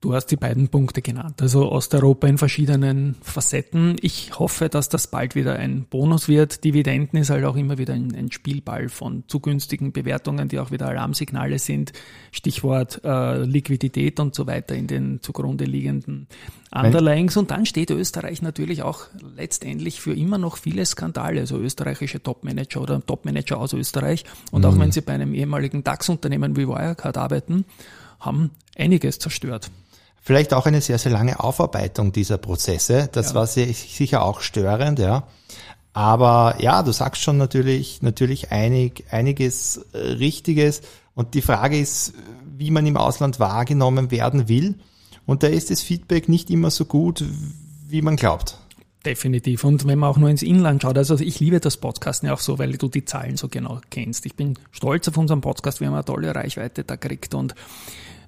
Du 0.05 0.13
hast 0.13 0.27
die 0.27 0.37
beiden 0.37 0.69
Punkte 0.69 1.01
genannt, 1.01 1.41
also 1.41 1.73
Osteuropa 1.73 2.27
in 2.27 2.37
verschiedenen 2.37 3.15
Facetten. 3.23 3.97
Ich 4.03 4.39
hoffe, 4.39 4.69
dass 4.69 4.91
das 4.91 5.07
bald 5.07 5.35
wieder 5.35 5.57
ein 5.57 5.87
Bonus 5.89 6.29
wird. 6.29 6.63
Dividenden 6.63 7.19
ist 7.19 7.31
halt 7.31 7.43
auch 7.47 7.57
immer 7.57 7.79
wieder 7.79 7.95
ein, 7.95 8.15
ein 8.15 8.31
Spielball 8.31 8.91
von 8.91 9.25
zu 9.29 9.41
günstigen 9.41 9.93
Bewertungen, 9.93 10.49
die 10.49 10.59
auch 10.59 10.71
wieder 10.71 10.89
Alarmsignale 10.89 11.59
sind. 11.59 11.95
Stichwort 12.33 13.01
äh, 13.03 13.45
Liquidität 13.45 14.21
und 14.21 14.35
so 14.35 14.47
weiter 14.47 14.75
in 14.75 14.89
den 14.89 15.23
zugrunde 15.23 15.65
liegenden 15.65 16.27
Underlyings. 16.71 17.39
Und 17.39 17.51
dann 17.51 17.65
steht 17.65 17.89
Österreich 17.89 18.43
natürlich 18.43 18.83
auch 18.83 19.07
letztendlich 19.35 20.03
für 20.03 20.13
immer 20.13 20.37
noch 20.37 20.59
viele 20.59 20.85
Skandale, 20.85 21.41
also 21.41 21.57
österreichische 21.57 22.23
Topmanager 22.23 22.83
oder 22.83 23.01
Topmanager 23.01 23.57
aus 23.57 23.73
Österreich. 23.73 24.25
Und 24.51 24.67
auch 24.67 24.79
wenn 24.79 24.93
sie 24.93 25.01
bei 25.01 25.15
einem 25.15 25.33
ehemaligen 25.33 25.83
DAX-Unternehmen 25.83 26.59
wie 26.59 26.69
Wirecard 26.69 27.17
arbeiten, 27.17 27.65
haben 28.21 28.51
einiges 28.77 29.19
zerstört. 29.19 29.71
Vielleicht 30.27 30.55
auch 30.55 30.65
eine 30.65 30.81
sehr, 30.81 30.99
sehr 30.99 31.13
lange 31.13 31.39
Aufarbeitung 31.39 32.11
dieser 32.11 32.39
Prozesse. 32.39 33.11
Das 33.13 33.29
Ja. 33.29 33.35
war 33.35 33.47
sehr, 33.47 33.67
sicher 33.75 34.25
auch 34.25 34.41
störend, 34.41 34.99
ja. 34.99 35.29
Aber 35.93 36.57
ja, 36.61 36.83
du 36.83 36.93
sagst 36.93 37.21
schon 37.23 37.37
natürlich, 37.37 38.01
natürlich 38.01 38.51
einig, 38.51 39.05
einiges 39.11 39.85
äh, 39.93 39.99
Richtiges. 39.99 40.81
Und 41.15 41.35
die 41.35 41.43
Frage 41.43 41.79
ist, 41.79 42.15
wie 42.57 42.71
man 42.71 42.87
im 42.87 42.97
Ausland 42.97 43.39
wahrgenommen 43.39 44.11
werden 44.11 44.49
will. 44.49 44.77
Und 45.27 45.43
da 45.43 45.47
ist 45.47 45.71
das 45.71 45.83
Feedback 45.83 46.29
nicht 46.31 46.49
immer 46.49 46.71
so 46.71 46.87
gut, 46.87 47.23
wie 47.87 48.01
man 48.01 48.17
glaubt. 48.17 48.59
Definitiv. 49.05 49.63
Und 49.65 49.87
wenn 49.87 49.99
man 49.99 50.09
auch 50.09 50.17
nur 50.17 50.31
ins 50.31 50.43
Inland 50.43 50.81
schaut, 50.81 50.97
also 50.97 51.17
ich 51.19 51.39
liebe 51.39 51.61
das 51.61 51.77
Podcasten 51.77 52.29
ja 52.29 52.33
auch 52.33 52.41
so, 52.41 52.59
weil 52.59 52.73
du 52.79 52.89
die 52.89 53.05
Zahlen 53.05 53.37
so 53.37 53.49
genau 53.49 53.79
kennst. 53.91 54.25
Ich 54.25 54.35
bin 54.37 54.59
stolz 54.73 55.07
auf 55.09 55.19
unseren 55.19 55.43
Podcast, 55.43 55.81
wir 55.81 55.89
haben 55.89 55.95
eine 55.95 56.05
tolle 56.07 56.35
Reichweite 56.35 56.83
da 56.83 56.97
gekriegt 56.97 57.35
und 57.35 57.55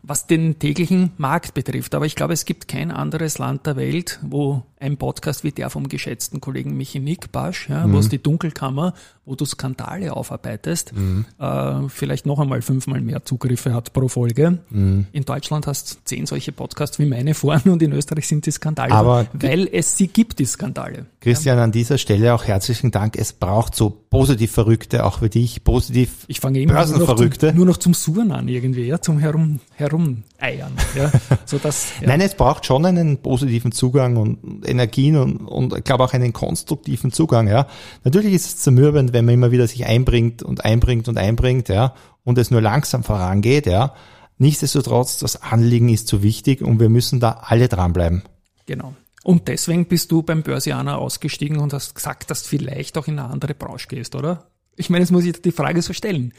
was 0.06 0.26
den 0.26 0.58
täglichen 0.58 1.10
Markt 1.16 1.54
betrifft. 1.54 1.94
Aber 1.94 2.06
ich 2.06 2.14
glaube, 2.14 2.32
es 2.32 2.44
gibt 2.44 2.68
kein 2.68 2.90
anderes 2.90 3.38
Land 3.38 3.66
der 3.66 3.76
Welt, 3.76 4.20
wo 4.22 4.62
ein 4.78 4.96
Podcast 4.98 5.42
wie 5.44 5.52
der 5.52 5.70
vom 5.70 5.88
geschätzten 5.88 6.40
Kollegen 6.40 6.76
Michi 6.76 6.98
Nick 7.00 7.32
Basch, 7.32 7.68
ja, 7.68 7.90
wo 7.90 7.98
es 7.98 8.08
die 8.08 8.22
Dunkelkammer, 8.22 8.92
wo 9.24 9.34
du 9.34 9.44
Skandale 9.44 10.14
aufarbeitest, 10.14 10.92
äh, 11.38 11.88
vielleicht 11.88 12.26
noch 12.26 12.38
einmal 12.38 12.60
fünfmal 12.62 13.00
mehr 13.00 13.24
Zugriffe 13.24 13.72
hat 13.72 13.92
pro 13.92 14.08
Folge. 14.08 14.58
In 14.70 15.24
Deutschland 15.24 15.66
hast 15.66 16.00
zehn 16.04 16.26
solche 16.26 16.52
Podcasts 16.52 16.98
wie 16.98 17.06
meine 17.06 17.34
vorne 17.34 17.62
und 17.72 17.82
in 17.82 17.92
Österreich 17.92 18.28
sind 18.28 18.44
die 18.46 18.50
Skandale, 18.50 18.92
Aber- 18.92 19.26
weil 19.32 19.68
es 19.72 19.96
sie 19.96 20.08
gibt, 20.08 20.38
die 20.38 20.44
Skandale. 20.46 21.06
Christian, 21.20 21.58
an 21.58 21.72
dieser 21.72 21.98
Stelle 21.98 22.34
auch 22.34 22.44
herzlichen 22.44 22.90
Dank. 22.90 23.16
Es 23.16 23.32
braucht 23.32 23.74
so 23.74 23.90
positiv 23.90 24.52
Verrückte, 24.52 25.04
auch 25.04 25.18
für 25.18 25.28
dich, 25.28 25.64
positiv 25.64 26.24
Ich 26.28 26.40
fange 26.40 26.60
immer 26.60 26.86
nur 26.86 26.98
noch, 26.98 27.16
zum, 27.16 27.56
nur 27.56 27.66
noch 27.66 27.76
zum 27.78 27.94
Suren 27.94 28.30
an 28.30 28.46
irgendwie, 28.48 28.84
ja, 28.84 29.00
zum 29.00 29.18
Herum, 29.18 29.60
Herumeiern, 29.74 30.72
ja, 30.94 31.10
so 31.44 31.58
dass, 31.58 31.88
ja. 32.00 32.08
Nein, 32.08 32.20
es 32.20 32.34
braucht 32.34 32.66
schon 32.66 32.84
einen 32.86 33.18
positiven 33.18 33.72
Zugang 33.72 34.16
und 34.16 34.65
Energien 34.66 35.16
und, 35.16 35.36
und 35.38 35.76
ich 35.76 35.84
glaube 35.84 36.04
auch 36.04 36.12
einen 36.12 36.32
konstruktiven 36.32 37.12
Zugang, 37.12 37.48
ja. 37.48 37.66
Natürlich 38.04 38.34
ist 38.34 38.46
es 38.46 38.56
zermürbend, 38.58 39.12
wenn 39.12 39.24
man 39.24 39.34
immer 39.34 39.50
wieder 39.50 39.66
sich 39.66 39.86
einbringt 39.86 40.42
und 40.42 40.64
einbringt 40.64 41.08
und 41.08 41.18
einbringt, 41.18 41.68
ja, 41.68 41.94
und 42.24 42.38
es 42.38 42.50
nur 42.50 42.60
langsam 42.60 43.04
vorangeht, 43.04 43.66
ja. 43.66 43.94
Nichtsdestotrotz, 44.38 45.18
das 45.18 45.42
Anliegen 45.42 45.88
ist 45.88 46.08
so 46.08 46.22
wichtig 46.22 46.60
und 46.60 46.78
wir 46.78 46.88
müssen 46.88 47.20
da 47.20 47.40
alle 47.42 47.68
dranbleiben. 47.68 48.22
Genau. 48.66 48.94
Und 49.24 49.48
deswegen 49.48 49.86
bist 49.86 50.12
du 50.12 50.22
beim 50.22 50.42
Börsianer 50.42 50.98
ausgestiegen 50.98 51.58
und 51.58 51.72
hast 51.72 51.94
gesagt, 51.94 52.30
dass 52.30 52.42
du 52.42 52.50
vielleicht 52.50 52.96
auch 52.96 53.08
in 53.08 53.18
eine 53.18 53.28
andere 53.28 53.54
Branche 53.54 53.88
gehst, 53.88 54.14
oder? 54.14 54.46
Ich 54.76 54.90
meine, 54.90 55.02
jetzt 55.02 55.10
muss 55.10 55.24
ich 55.24 55.40
die 55.40 55.52
Frage 55.52 55.82
so 55.82 55.92
stellen. 55.92 56.32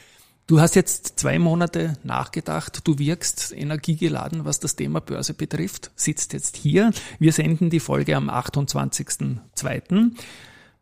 Du 0.48 0.62
hast 0.62 0.76
jetzt 0.76 1.20
zwei 1.20 1.40
Monate 1.40 1.98
nachgedacht, 2.04 2.80
du 2.88 2.98
wirkst 2.98 3.54
energiegeladen, 3.54 4.46
was 4.46 4.62
das 4.62 4.78
Thema 4.78 5.02
Börse 5.02 5.34
betrifft, 5.34 5.92
sitzt 5.98 6.32
jetzt 6.32 6.56
hier. 6.56 6.92
Wir 7.20 7.34
senden 7.34 7.70
die 7.70 7.82
Folge 7.82 8.16
am 8.16 8.30
28.02. 8.30 10.12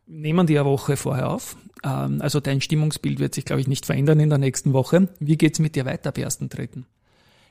Nehmen 0.06 0.46
die 0.46 0.60
eine 0.60 0.70
Woche 0.70 0.98
vorher 0.98 1.32
auf. 1.32 1.58
Ähm, 1.84 2.22
Also 2.22 2.40
dein 2.42 2.62
Stimmungsbild 2.62 3.18
wird 3.18 3.34
sich, 3.34 3.44
glaube 3.44 3.60
ich, 3.60 3.68
nicht 3.68 3.88
verändern 3.88 4.20
in 4.20 4.30
der 4.30 4.38
nächsten 4.38 4.72
Woche. 4.72 5.08
Wie 5.20 5.36
geht's 5.36 5.58
mit 5.58 5.76
dir 5.76 5.86
weiter 5.86 6.10
ab 6.10 6.18
1.3.? 6.18 6.84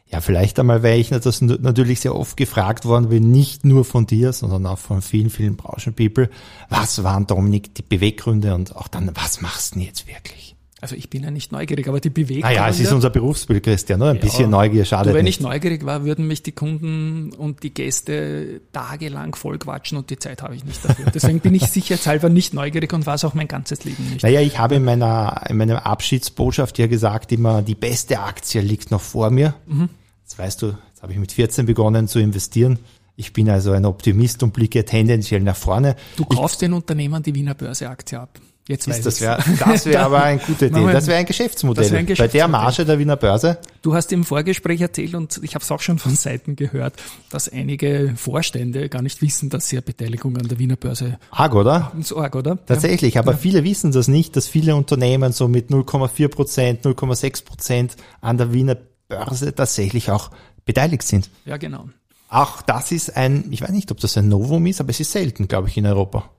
Ja, 0.06 0.20
vielleicht 0.20 0.60
einmal, 0.60 0.84
weil 0.84 1.00
ich 1.00 1.08
das 1.08 1.40
natürlich 1.40 1.98
sehr 1.98 2.14
oft 2.14 2.36
gefragt 2.36 2.84
worden 2.84 3.08
bin, 3.08 3.32
nicht 3.32 3.64
nur 3.64 3.84
von 3.84 4.06
dir, 4.06 4.32
sondern 4.32 4.66
auch 4.66 4.78
von 4.78 5.02
vielen, 5.02 5.30
vielen 5.30 5.56
Branchenpeople. 5.56 6.30
Was 6.68 7.02
waren, 7.02 7.26
Dominik, 7.26 7.74
die 7.74 7.82
Beweggründe 7.82 8.54
und 8.54 8.76
auch 8.76 8.86
dann, 8.86 9.10
was 9.14 9.40
machst 9.40 9.74
du 9.74 9.80
denn 9.80 9.88
jetzt 9.88 10.06
wirklich? 10.06 10.53
Also 10.80 10.96
ich 10.96 11.08
bin 11.08 11.22
ja 11.22 11.30
nicht 11.30 11.50
neugierig, 11.50 11.88
aber 11.88 12.00
die 12.00 12.10
Beweggründe... 12.10 12.46
Naja, 12.46 12.68
es 12.68 12.78
ist 12.78 12.92
unser 12.92 13.08
Berufsbild, 13.08 13.62
Christian, 13.62 14.02
oder? 14.02 14.10
Ein 14.10 14.20
bisschen 14.20 14.50
Neugier 14.50 14.84
schadet 14.84 15.12
Du, 15.12 15.16
wenn 15.16 15.24
nicht. 15.24 15.38
ich 15.38 15.42
neugierig 15.42 15.86
war, 15.86 16.04
würden 16.04 16.26
mich 16.26 16.42
die 16.42 16.52
Kunden 16.52 17.32
und 17.32 17.62
die 17.62 17.72
Gäste 17.72 18.60
tagelang 18.72 19.34
vollquatschen 19.34 19.96
und 19.96 20.10
die 20.10 20.18
Zeit 20.18 20.42
habe 20.42 20.56
ich 20.56 20.64
nicht 20.64 20.84
dafür. 20.84 21.10
Deswegen 21.14 21.40
bin 21.40 21.54
ich 21.54 21.62
sicherheitshalber 21.68 22.28
nicht 22.28 22.52
neugierig 22.52 22.92
und 22.92 23.06
war 23.06 23.14
es 23.14 23.24
auch 23.24 23.34
mein 23.34 23.48
ganzes 23.48 23.84
Leben 23.84 24.10
nicht. 24.10 24.24
Naja, 24.24 24.40
ich 24.40 24.58
habe 24.58 24.74
in 24.74 24.84
meiner, 24.84 25.44
in 25.48 25.56
meiner 25.56 25.86
Abschiedsbotschaft 25.86 26.78
ja 26.78 26.86
gesagt 26.86 27.32
immer, 27.32 27.62
die 27.62 27.76
beste 27.76 28.20
Aktie 28.20 28.60
liegt 28.60 28.90
noch 28.90 29.00
vor 29.00 29.30
mir. 29.30 29.54
Mhm. 29.66 29.88
Jetzt 30.22 30.38
weißt 30.38 30.62
du, 30.62 30.74
jetzt 30.88 31.02
habe 31.02 31.12
ich 31.12 31.18
mit 31.18 31.32
14 31.32 31.66
begonnen 31.66 32.08
zu 32.08 32.18
investieren. 32.18 32.78
Ich 33.16 33.32
bin 33.32 33.48
also 33.48 33.70
ein 33.72 33.84
Optimist 33.84 34.42
und 34.42 34.52
blicke 34.52 34.84
tendenziell 34.84 35.40
nach 35.40 35.56
vorne. 35.56 35.96
Du 36.16 36.24
kaufst 36.24 36.60
den 36.62 36.72
Unternehmern 36.72 37.22
die 37.22 37.34
Wiener 37.34 37.54
Börseaktie 37.54 38.18
ab. 38.18 38.40
Jetzt 38.66 38.88
weiß 38.88 38.98
Ist, 38.98 39.06
das 39.06 39.20
wäre 39.20 39.44
das 39.58 39.84
wär 39.84 40.00
aber 40.06 40.22
eine 40.22 40.40
gute 40.40 40.66
Idee. 40.66 40.90
Das 40.90 41.06
wäre 41.06 41.18
ein 41.18 41.26
Geschäftsmodell. 41.26 41.90
Wär 41.90 41.98
ein 41.98 42.06
Bei 42.06 42.14
der 42.14 42.16
Geschäftsmodell. 42.16 42.48
Marge 42.48 42.84
der 42.86 42.98
Wiener 42.98 43.16
Börse. 43.16 43.58
Du 43.82 43.94
hast 43.94 44.10
im 44.10 44.24
Vorgespräch 44.24 44.80
erzählt 44.80 45.14
und 45.14 45.38
ich 45.42 45.54
habe 45.54 45.62
es 45.62 45.70
auch 45.70 45.80
schon 45.80 45.98
von 45.98 46.14
Seiten 46.14 46.56
gehört, 46.56 46.94
dass 47.28 47.50
einige 47.50 48.14
Vorstände 48.16 48.88
gar 48.88 49.02
nicht 49.02 49.20
wissen, 49.20 49.50
dass 49.50 49.68
sie 49.68 49.76
eine 49.76 49.82
Beteiligung 49.82 50.38
an 50.38 50.48
der 50.48 50.58
Wiener 50.58 50.76
Börse 50.76 51.18
Arg, 51.30 51.54
oder? 51.54 51.86
haben. 51.86 52.02
So 52.02 52.18
arg, 52.18 52.34
oder? 52.36 52.64
Tatsächlich, 52.64 53.18
aber 53.18 53.36
viele 53.36 53.64
wissen 53.64 53.92
das 53.92 54.08
nicht, 54.08 54.34
dass 54.34 54.48
viele 54.48 54.76
Unternehmen 54.76 55.32
so 55.32 55.46
mit 55.46 55.68
0,4 55.68 56.28
Prozent, 56.28 56.86
0,6 56.86 57.44
Prozent 57.44 57.96
an 58.22 58.38
der 58.38 58.54
Wiener 58.54 58.78
Börse 59.08 59.54
tatsächlich 59.54 60.10
auch 60.10 60.30
beteiligt 60.64 61.02
sind. 61.02 61.28
Ja, 61.44 61.52
ja 61.52 61.56
genau. 61.58 61.90
Auch 62.30 62.62
das 62.62 62.92
ist 62.92 63.14
ein, 63.14 63.44
ich 63.50 63.60
weiß 63.60 63.70
nicht, 63.70 63.90
ob 63.90 64.00
das 64.00 64.16
ein 64.16 64.28
Novum 64.28 64.64
ist, 64.66 64.80
aber 64.80 64.90
es 64.90 65.00
ist 65.00 65.12
selten, 65.12 65.48
glaube 65.48 65.68
ich, 65.68 65.76
in 65.76 65.86
Europa. 65.86 66.30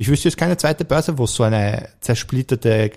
Ich 0.00 0.08
wüsste 0.08 0.28
jetzt 0.28 0.38
keine 0.38 0.56
zweite 0.56 0.86
Börse, 0.86 1.18
wo 1.18 1.24
es 1.24 1.34
so 1.34 1.42
eine 1.42 1.90
zersplitterte 2.00 2.92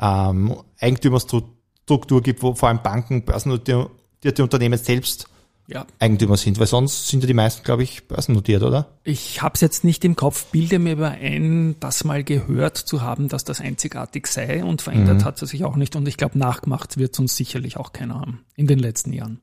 ähm, 0.00 0.54
Struktur 0.78 2.22
gibt, 2.22 2.40
wo 2.40 2.54
vor 2.54 2.68
allem 2.68 2.82
Banken, 2.84 3.24
börsennotierte 3.24 4.44
Unternehmen 4.44 4.78
selbst 4.78 5.28
Ja. 5.66 5.84
Eigentümer 5.98 6.36
sind, 6.36 6.60
weil 6.60 6.68
sonst 6.68 7.08
sind 7.08 7.24
ja 7.24 7.26
die 7.26 7.34
meisten, 7.34 7.64
glaube 7.64 7.82
ich, 7.82 8.06
börsennotiert, 8.06 8.62
oder? 8.62 8.86
Ich 9.02 9.42
habe 9.42 9.54
es 9.56 9.60
jetzt 9.60 9.82
nicht 9.82 10.04
im 10.04 10.14
Kopf, 10.14 10.44
bilde 10.52 10.78
mir 10.78 10.92
aber 10.92 11.10
ein, 11.10 11.74
das 11.80 12.04
mal 12.04 12.22
gehört 12.22 12.76
zu 12.76 13.02
haben, 13.02 13.26
dass 13.26 13.42
das 13.42 13.60
einzigartig 13.60 14.28
sei 14.28 14.62
und 14.62 14.82
verändert 14.82 15.24
hat 15.24 15.42
es 15.42 15.50
sich 15.50 15.64
auch 15.64 15.74
nicht 15.74 15.96
und 15.96 16.06
ich 16.06 16.16
glaube, 16.16 16.38
nachgemacht 16.38 16.96
wird 16.96 17.14
es 17.14 17.18
uns 17.18 17.34
sicherlich 17.34 17.76
auch 17.76 17.92
keiner 17.92 18.20
haben 18.20 18.44
in 18.54 18.68
den 18.68 18.78
letzten 18.78 19.12
Jahren. 19.12 19.40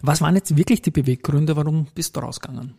Was 0.00 0.22
waren 0.22 0.34
jetzt 0.34 0.56
wirklich 0.56 0.80
die 0.80 0.92
Beweggründe, 0.92 1.56
warum 1.56 1.88
bist 1.94 2.16
du 2.16 2.20
rausgegangen? 2.20 2.72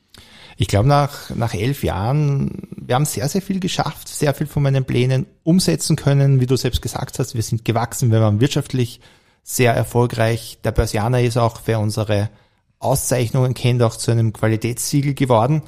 Ich 0.62 0.68
glaube, 0.68 0.90
nach, 0.90 1.30
nach 1.30 1.54
elf 1.54 1.86
Jahren, 1.86 2.68
wir 2.76 2.96
haben 2.96 3.06
sehr, 3.06 3.30
sehr 3.30 3.42
viel 3.42 3.62
geschafft, 3.62 4.10
sehr 4.10 4.34
viel 4.34 4.46
von 4.46 4.62
meinen 4.62 4.84
Plänen 4.84 5.26
umsetzen 5.44 5.96
können. 5.96 6.42
Wie 6.42 6.48
du 6.48 6.58
selbst 6.58 6.82
gesagt 6.82 7.18
hast, 7.18 7.34
wir 7.34 7.44
sind 7.44 7.64
gewachsen, 7.64 8.12
wir 8.12 8.20
waren 8.20 8.42
wirtschaftlich 8.42 9.00
sehr 9.42 9.74
erfolgreich. 9.74 10.60
Der 10.66 10.74
Börsianer 10.74 11.22
ist 11.22 11.38
auch, 11.38 11.62
wer 11.64 11.80
unsere 11.80 12.30
Auszeichnungen 12.78 13.54
kennt, 13.54 13.82
auch 13.82 13.96
zu 13.96 14.12
einem 14.12 14.34
Qualitätssiegel 14.34 15.14
geworden. 15.14 15.62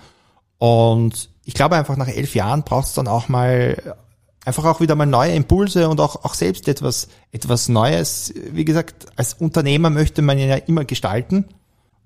Und 0.58 1.30
ich 1.46 1.54
glaube 1.54 1.78
einfach, 1.78 1.96
nach 1.96 2.10
elf 2.10 2.36
Jahren 2.36 2.64
braucht 2.64 2.88
es 2.88 2.94
dann 2.94 3.08
auch 3.08 3.30
mal 3.30 3.96
einfach 4.44 4.66
auch 4.66 4.82
wieder 4.82 4.96
mal 4.96 5.06
neue 5.06 5.32
Impulse 5.32 5.88
und 5.88 6.02
auch, 6.02 6.26
auch 6.26 6.34
selbst 6.34 6.68
etwas, 6.68 7.08
etwas 7.32 7.70
Neues. 7.70 8.34
Wie 8.52 8.66
gesagt, 8.66 9.06
als 9.16 9.36
Unternehmer 9.36 9.90
möchte 9.90 10.22
man 10.22 10.38
ja 10.38 10.58
immer 10.58 10.84
gestalten. 10.84 11.46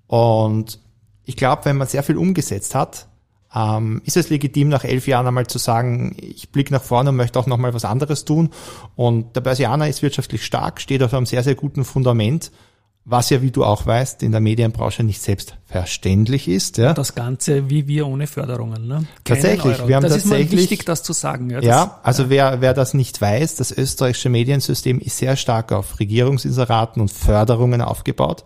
Und 0.06 0.85
ich 1.26 1.36
glaube, 1.36 1.66
wenn 1.66 1.78
man 1.78 1.88
sehr 1.88 2.04
viel 2.04 2.18
umgesetzt 2.18 2.76
hat, 2.76 3.08
ähm, 3.54 4.02
ist 4.06 4.18
es 4.18 4.30
legitim, 4.30 4.70
nach 4.70 4.84
elf 4.84 5.08
Jahren 5.08 5.28
einmal 5.28 5.48
zu 5.48 5.58
sagen, 5.58 6.16
ich 6.20 6.50
blicke 6.52 6.74
nach 6.74 6.84
vorne 6.84 7.10
und 7.12 7.16
möchte 7.16 7.40
auch 7.40 7.48
nochmal 7.48 7.74
was 7.74 7.86
anderes 7.86 8.26
tun. 8.26 8.50
Und 8.96 9.36
der 9.36 9.42
Börsianer 9.42 9.88
ist 9.88 10.02
wirtschaftlich 10.02 10.46
stark, 10.46 10.82
steht 10.82 11.02
auf 11.02 11.14
einem 11.14 11.26
sehr, 11.26 11.42
sehr 11.44 11.56
guten 11.56 11.86
Fundament, 11.86 12.52
was 13.08 13.30
ja, 13.30 13.42
wie 13.44 13.52
du 13.52 13.64
auch 13.64 13.86
weißt, 13.86 14.24
in 14.24 14.32
der 14.32 14.42
Medienbranche 14.42 15.04
nicht 15.04 15.22
selbstverständlich 15.22 16.48
ist. 16.48 16.78
Ja, 16.78 16.94
Das 16.94 17.14
Ganze 17.16 17.70
wie 17.70 17.88
wir 17.88 18.08
ohne 18.08 18.28
Förderungen. 18.28 18.88
Ne? 18.88 18.96
Keinen 18.96 19.08
Tatsächlich, 19.24 19.80
Euro. 19.80 19.88
wir 19.88 19.96
haben 19.96 20.04
das 20.04 20.16
ist 20.18 20.26
mal 20.26 20.40
tatsächlich- 20.40 20.62
wichtig, 20.72 20.86
das 20.86 21.04
zu 21.04 21.14
sagen. 21.14 21.50
Ja, 21.52 21.58
das, 21.58 21.66
ja 21.66 22.00
also 22.04 22.30
Wer, 22.30 22.62
wer 22.62 22.74
das 22.74 22.94
nicht 22.94 23.22
weiß, 23.22 23.56
das 23.58 23.72
österreichische 23.72 24.30
Mediensystem 24.30 25.00
ist 25.00 25.18
sehr 25.18 25.36
stark 25.38 25.72
auf 25.72 26.00
Regierungsinseraten 26.00 27.02
und 27.02 27.12
Förderungen 27.12 27.82
aufgebaut. 27.82 28.44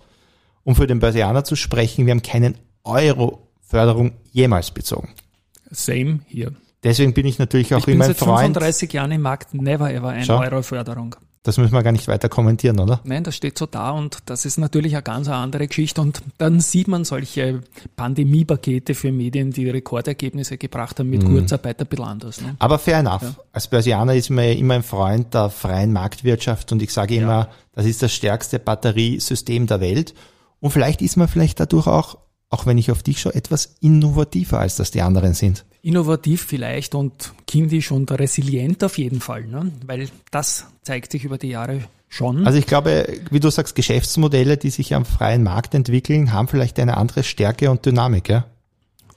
Um 0.65 0.76
für 0.76 0.88
den 0.88 1.00
Börsianer 1.00 1.46
zu 1.46 1.56
sprechen, 1.56 2.06
wir 2.06 2.12
haben 2.12 2.22
keinen 2.22 2.56
Euro 2.84 3.48
Förderung 3.62 4.13
jemals 4.32 4.72
bezogen. 4.72 5.10
Same 5.72 6.20
hier. 6.28 6.54
Deswegen 6.84 7.13
bin 7.13 7.26
ich 7.28 7.38
natürlich 7.39 7.74
auch 7.76 7.80
Ich 7.80 7.86
bin 7.86 7.96
immer 7.96 8.06
ein 8.06 8.12
seit 8.12 8.18
Freund. 8.20 8.56
35 8.56 8.94
Jahren 8.94 9.12
im 9.12 9.22
Markt, 9.22 9.54
never 9.54 9.92
ever 9.94 10.10
ein 10.10 10.24
Schau. 10.26 10.39
Euro 10.39 10.62
Förderung. 10.63 11.15
Das 11.44 11.58
müssen 11.58 11.74
wir 11.74 11.84
gar 11.84 11.94
nicht 11.94 12.08
weiter 12.10 12.28
kommentieren, 12.28 12.80
oder? 12.80 13.00
Nein, 13.06 13.24
das 13.24 13.36
steht 13.36 13.58
so 13.58 13.65
da 13.65 13.92
und 13.92 14.18
das 14.26 14.44
ist 14.46 14.58
natürlich 14.58 14.94
eine 14.96 15.04
ganz 15.04 15.30
andere 15.30 15.68
Geschichte. 15.68 16.02
Und 16.02 16.22
dann 16.38 16.60
sieht 16.60 16.88
man 16.89 17.06
solche 17.06 17.62
Pandemiepakete 17.96 18.94
für 18.94 19.12
Medien, 19.12 19.52
die 19.52 19.70
Rekordergebnisse 19.70 20.58
gebracht 20.58 21.00
haben 21.00 21.10
mit 21.10 21.24
Mhm. 21.24 21.36
Kurzarbeit 21.36 21.80
ein 21.80 21.88
bisschen 21.88 22.06
anders. 22.06 22.42
Ne? 22.42 22.56
Aber 22.60 22.78
fair 22.78 22.98
enough. 23.00 23.39
Als 23.54 23.68
Börsianer 23.68 24.15
ist 24.15 24.30
man 24.30 24.44
ja 24.46 24.52
immer 24.52 24.74
ein 24.76 24.84
Freund 24.84 25.34
der 25.34 25.50
freien 25.50 25.94
Marktwirtschaft 25.94 26.72
und 26.74 26.82
ich 26.82 26.92
sage 26.92 27.15
immer, 27.15 27.50
das 27.74 27.86
ist 27.86 28.02
das 28.04 28.13
stärkste 28.13 28.60
Batteriesystem 28.60 29.65
der 29.68 29.80
Welt. 29.80 30.13
Und 30.60 30.72
vielleicht 30.72 31.02
ist 31.02 31.15
man 31.15 31.28
vielleicht 31.30 31.60
dadurch 31.60 31.88
auch, 31.88 32.18
auch 32.50 32.66
wenn 32.66 32.78
ich 32.78 32.92
auf 32.92 33.04
dich 33.04 33.22
schaue, 33.22 33.36
etwas 33.36 33.76
innovativer, 33.80 34.60
als 34.60 34.76
das 34.76 34.92
die 34.92 35.02
anderen 35.02 35.34
sind. 35.34 35.66
Innovativ 35.82 36.44
vielleicht 36.44 36.96
und 36.96 37.34
kindisch 37.48 37.92
und 37.92 38.12
resilient 38.12 38.84
auf 38.84 38.98
jeden 38.98 39.22
Fall, 39.22 39.46
ne? 39.46 39.72
weil 39.86 40.10
das 40.32 40.66
zeigt 40.82 41.12
sich 41.12 41.24
über 41.24 41.38
die 41.38 41.50
Jahre 41.50 41.84
schon. 42.10 42.46
Also 42.46 42.58
ich 42.58 42.66
glaube, 42.66 43.08
wie 43.30 43.40
du 43.40 43.50
sagst, 43.50 43.76
Geschäftsmodelle, 43.76 44.58
die 44.58 44.72
sich 44.72 44.94
am 44.96 45.06
freien 45.06 45.44
Markt 45.44 45.74
entwickeln, 45.76 46.34
haben 46.34 46.48
vielleicht 46.48 46.80
eine 46.80 46.98
andere 46.98 47.24
Stärke 47.24 47.70
und 47.72 47.86
Dynamik. 47.86 48.30
Ja? 48.30 48.46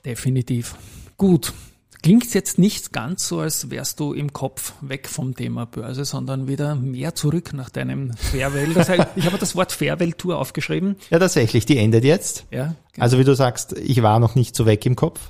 Definitiv. 0.05 0.77
Gut. 1.17 1.53
Klingt 2.03 2.35
jetzt 2.35 2.59
nicht 2.59 2.93
ganz 2.93 3.29
so, 3.29 3.39
als 3.39 3.71
wärst 3.71 4.01
du 4.01 4.13
im 4.13 4.33
Kopf 4.33 4.73
weg 4.81 5.09
vom 5.09 5.37
Thema 5.37 5.67
Börse, 5.67 6.05
sondern 6.05 6.49
wieder 6.49 6.75
mehr 6.75 7.15
zurück 7.15 7.53
nach 7.53 7.71
deinem 7.71 8.13
Farewell. 8.17 8.75
Das 8.75 8.89
heißt, 8.89 9.07
ich 9.15 9.27
habe 9.27 9.39
das 9.39 9.55
Wort 9.55 9.71
Farewell-Tour 9.71 10.37
aufgeschrieben. 10.37 10.97
ja, 11.11 11.21
tatsächlich, 11.21 11.65
die 11.65 11.79
endet 11.79 12.05
jetzt. 12.05 12.47
Ja, 12.51 12.75
Also 12.99 13.19
wie 13.21 13.25
du 13.25 13.35
sagst, 13.37 13.79
ich 13.79 14.03
war 14.03 14.19
noch 14.19 14.35
nicht 14.35 14.57
so 14.57 14.67
weg 14.67 14.85
im 14.85 14.97
Kopf. 14.97 15.21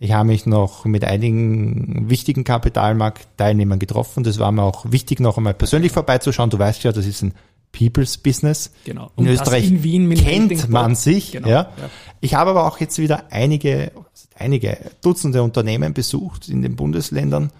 Ich 0.00 0.10
habe 0.12 0.26
mich 0.26 0.46
noch 0.46 0.84
mit 0.84 1.04
einigen 1.04 2.10
wichtigen 2.10 2.42
Kapitalmarktteilnehmern 2.42 3.78
getroffen. 3.78 4.24
Das 4.24 4.40
war 4.40 4.50
mir 4.50 4.62
auch 4.62 4.90
wichtig, 4.90 5.20
noch 5.20 5.36
einmal 5.36 5.54
persönlich 5.54 5.92
vorbeizuschauen. 5.92 6.50
Du 6.50 6.58
weißt 6.58 6.82
ja, 6.82 6.90
das 6.90 7.06
ist 7.06 7.22
ein 7.22 7.34
People's 7.76 8.16
Business. 8.16 8.70
Genau. 8.84 9.10
In 9.16 9.24
Und 9.24 9.32
Österreich 9.32 9.68
in 9.68 9.82
Wien 9.82 10.14
kennt 10.14 10.68
man 10.68 10.94
sich. 10.94 11.32
Genau, 11.32 11.48
Ja. 11.48 11.54
ja. 11.76 11.90
Ich 12.20 12.34
habe 12.34 12.50
aber 12.50 12.66
auch 12.66 12.78
jetzt 12.80 12.98
wieder 12.98 13.24
einige, 13.30 13.92
einige 14.38 14.78
Dutzende 15.02 15.42
Unternehmen 15.42 15.92
besucht 15.92 16.48
in 16.48 16.62
den 16.62 16.76
Bundesländern. 16.76 17.50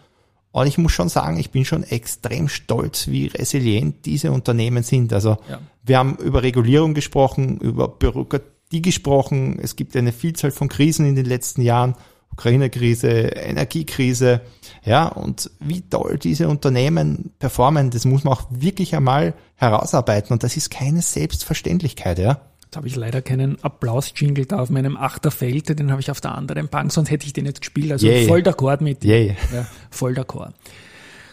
Und 0.53 0.67
ich 0.69 0.79
muss 0.79 0.93
schon 0.93 1.09
sagen, 1.09 1.37
ich 1.39 1.51
bin 1.51 1.65
schon 1.65 1.83
extrem 1.83 2.49
stolz, 2.49 3.09
wie 3.09 3.27
resilient 3.27 4.07
diese 4.07 4.31
Unternehmen 4.31 4.85
sind. 4.85 5.13
Also 5.13 5.37
Ja. 5.51 5.61
wir 5.83 5.99
haben 5.99 6.17
über 6.17 6.43
Regulierung 6.45 6.95
gesprochen, 6.95 7.59
über 7.59 7.89
Bürokratie 7.89 8.81
gesprochen. 8.81 9.59
Es 9.61 9.75
gibt 9.75 9.97
eine 9.97 10.13
Vielzahl 10.13 10.53
von 10.53 10.69
Krisen 10.69 11.07
in 11.07 11.17
den 11.17 11.27
letzten 11.27 11.61
Jahren. 11.63 11.97
Ukraine-Krise, 12.35 13.09
Energiekrise. 13.09 14.41
Ja, 14.85 15.07
und 15.07 15.51
wie 15.61 15.81
toll 15.81 16.19
diese 16.19 16.49
Unternehmen 16.49 17.31
performen, 17.39 17.91
das 17.91 18.05
muss 18.05 18.25
man 18.25 18.35
auch 18.35 18.47
wirklich 18.51 18.95
einmal 18.95 19.35
herausarbeiten. 19.57 20.33
Und 20.33 20.43
das 20.43 20.57
ist 20.57 20.71
keine 20.71 21.01
Selbstverständlichkeit, 21.01 22.19
ja. 22.19 22.41
Jetzt 22.65 22.77
habe 22.77 22.89
ich 22.89 22.97
leider 22.97 23.23
keinen 23.23 23.63
Applaus-Jingle 23.63 24.47
da 24.47 24.59
auf 24.59 24.69
meinem 24.69 24.97
Achterfeld, 24.97 25.79
den 25.79 25.91
habe 25.91 26.01
ich 26.01 26.11
auf 26.11 26.21
der 26.21 26.35
anderen 26.35 26.69
Bank, 26.69 26.93
sonst 26.93 27.11
hätte 27.11 27.25
ich 27.25 27.33
den 27.33 27.47
jetzt 27.47 27.61
gespielt. 27.61 27.93
Also 27.93 28.07
Yay. 28.07 28.27
voll 28.27 28.41
d'accord 28.41 28.83
mit 28.83 29.05
dir. 29.05 29.17
Yay. 29.17 29.37
Ja, 29.53 29.67
voll 29.91 30.15
d'accord. 30.15 30.51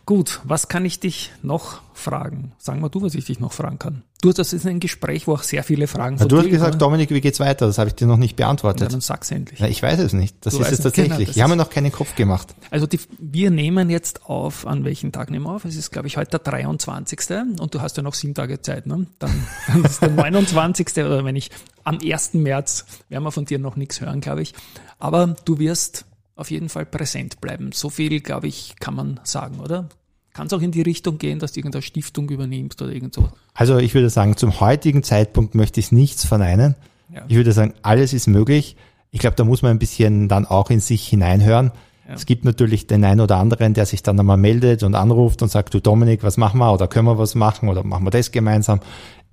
Gut, 0.05 0.39
was 0.43 0.67
kann 0.67 0.85
ich 0.85 0.99
dich 0.99 1.31
noch 1.41 1.81
fragen? 1.93 2.51
Sag 2.57 2.79
mal 2.79 2.89
du, 2.89 3.01
was 3.01 3.15
ich 3.15 3.25
dich 3.25 3.39
noch 3.39 3.53
fragen 3.53 3.79
kann. 3.79 4.03
Du, 4.21 4.31
das 4.31 4.53
ist 4.53 4.67
ein 4.67 4.79
Gespräch, 4.79 5.25
wo 5.27 5.33
auch 5.33 5.41
sehr 5.41 5.63
viele 5.63 5.87
Fragen 5.87 6.15
Na, 6.19 6.25
du 6.25 6.37
hast 6.37 6.47
gesagt. 6.49 6.79
Dominik, 6.81 7.09
wie 7.09 7.21
geht's 7.21 7.39
weiter? 7.39 7.65
Das 7.65 7.79
habe 7.79 7.89
ich 7.89 7.95
dir 7.95 8.05
noch 8.05 8.17
nicht 8.17 8.39
Ja, 8.39 8.45
beantwortet. 8.45 8.93
dann 8.93 9.01
sag's 9.01 9.31
endlich. 9.31 9.59
Na, 9.59 9.67
ich 9.67 9.81
weiß 9.81 9.99
es 9.99 10.13
nicht. 10.13 10.35
Das 10.41 10.53
Du 10.53 10.59
ist 10.61 10.67
es 10.67 10.77
genau, 10.77 10.83
tatsächlich. 10.83 11.27
das 11.29 11.35
ich 11.35 11.41
habe 11.41 11.51
mir 11.51 11.57
noch 11.57 11.71
keinen 11.71 11.91
Kopf 11.91 12.13
gemacht. 12.15 12.53
Also 12.69 12.85
die, 12.85 12.99
wir 13.19 13.49
nehmen 13.49 13.89
jetzt 13.89 14.25
auf, 14.27 14.67
an 14.67 14.83
welchen 14.85 15.11
Tag 15.11 15.31
nehmen 15.31 15.45
wir 15.45 15.51
auf? 15.53 15.65
Es 15.65 15.75
ist, 15.75 15.89
glaube 15.91 16.07
ich, 16.07 16.17
heute 16.17 16.31
der 16.31 16.39
23. 16.39 17.19
und 17.59 17.73
du 17.73 17.81
hast 17.81 17.97
ja 17.97 18.03
noch 18.03 18.13
sieben 18.13 18.35
Tage 18.35 18.61
Zeit. 18.61 18.85
Ne? 18.85 19.07
Dann, 19.17 19.47
dann 19.67 19.85
ist 19.85 20.01
der 20.01 20.09
29. 20.09 20.87
oder 20.97 21.25
wenn 21.25 21.35
ich 21.35 21.49
am 21.83 21.97
1. 21.99 22.35
März, 22.35 22.85
werden 23.09 23.23
wir 23.23 23.31
von 23.31 23.45
dir 23.45 23.57
noch 23.57 23.75
nichts 23.75 24.01
hören, 24.01 24.21
glaube 24.21 24.43
ich. 24.43 24.53
Aber 24.99 25.35
du 25.45 25.57
wirst 25.57 26.05
auf 26.35 26.51
jeden 26.51 26.69
Fall 26.69 26.85
präsent 26.85 27.41
bleiben. 27.41 27.71
So 27.73 27.89
viel, 27.89 28.19
glaube 28.21 28.47
ich, 28.47 28.75
kann 28.79 28.93
man 28.95 29.19
sagen, 29.23 29.59
oder? 29.59 29.89
Kann 30.33 30.47
es 30.47 30.53
auch 30.53 30.61
in 30.61 30.71
die 30.71 30.81
Richtung 30.81 31.17
gehen, 31.17 31.39
dass 31.39 31.51
du 31.51 31.59
irgendeine 31.59 31.81
Stiftung 31.81 32.29
übernimmst 32.29 32.81
oder 32.81 32.91
irgend 32.91 33.13
so. 33.13 33.29
Also 33.53 33.77
ich 33.77 33.93
würde 33.93 34.09
sagen, 34.09 34.37
zum 34.37 34.59
heutigen 34.59 35.03
Zeitpunkt 35.03 35.55
möchte 35.55 35.79
ich 35.79 35.91
nichts 35.91 36.25
verneinen. 36.25 36.75
Ja. 37.13 37.23
Ich 37.27 37.35
würde 37.35 37.51
sagen, 37.51 37.73
alles 37.81 38.13
ist 38.13 38.27
möglich. 38.27 38.77
Ich 39.11 39.19
glaube, 39.19 39.35
da 39.35 39.43
muss 39.43 39.61
man 39.61 39.71
ein 39.71 39.79
bisschen 39.79 40.29
dann 40.29 40.45
auch 40.45 40.69
in 40.69 40.79
sich 40.79 41.05
hineinhören. 41.07 41.71
Ja. 42.07 42.13
Es 42.13 42.25
gibt 42.25 42.45
natürlich 42.45 42.87
den 42.87 43.03
einen 43.03 43.19
oder 43.19 43.37
anderen, 43.37 43.73
der 43.73 43.85
sich 43.85 44.03
dann 44.03 44.19
einmal 44.19 44.37
meldet 44.37 44.83
und 44.83 44.95
anruft 44.95 45.41
und 45.41 45.49
sagt, 45.49 45.73
du 45.73 45.81
Dominik, 45.81 46.23
was 46.23 46.37
machen 46.37 46.59
wir 46.59 46.71
oder 46.73 46.87
können 46.87 47.07
wir 47.07 47.17
was 47.17 47.35
machen 47.35 47.67
oder 47.67 47.83
machen 47.83 48.05
wir 48.05 48.11
das 48.11 48.31
gemeinsam. 48.31 48.79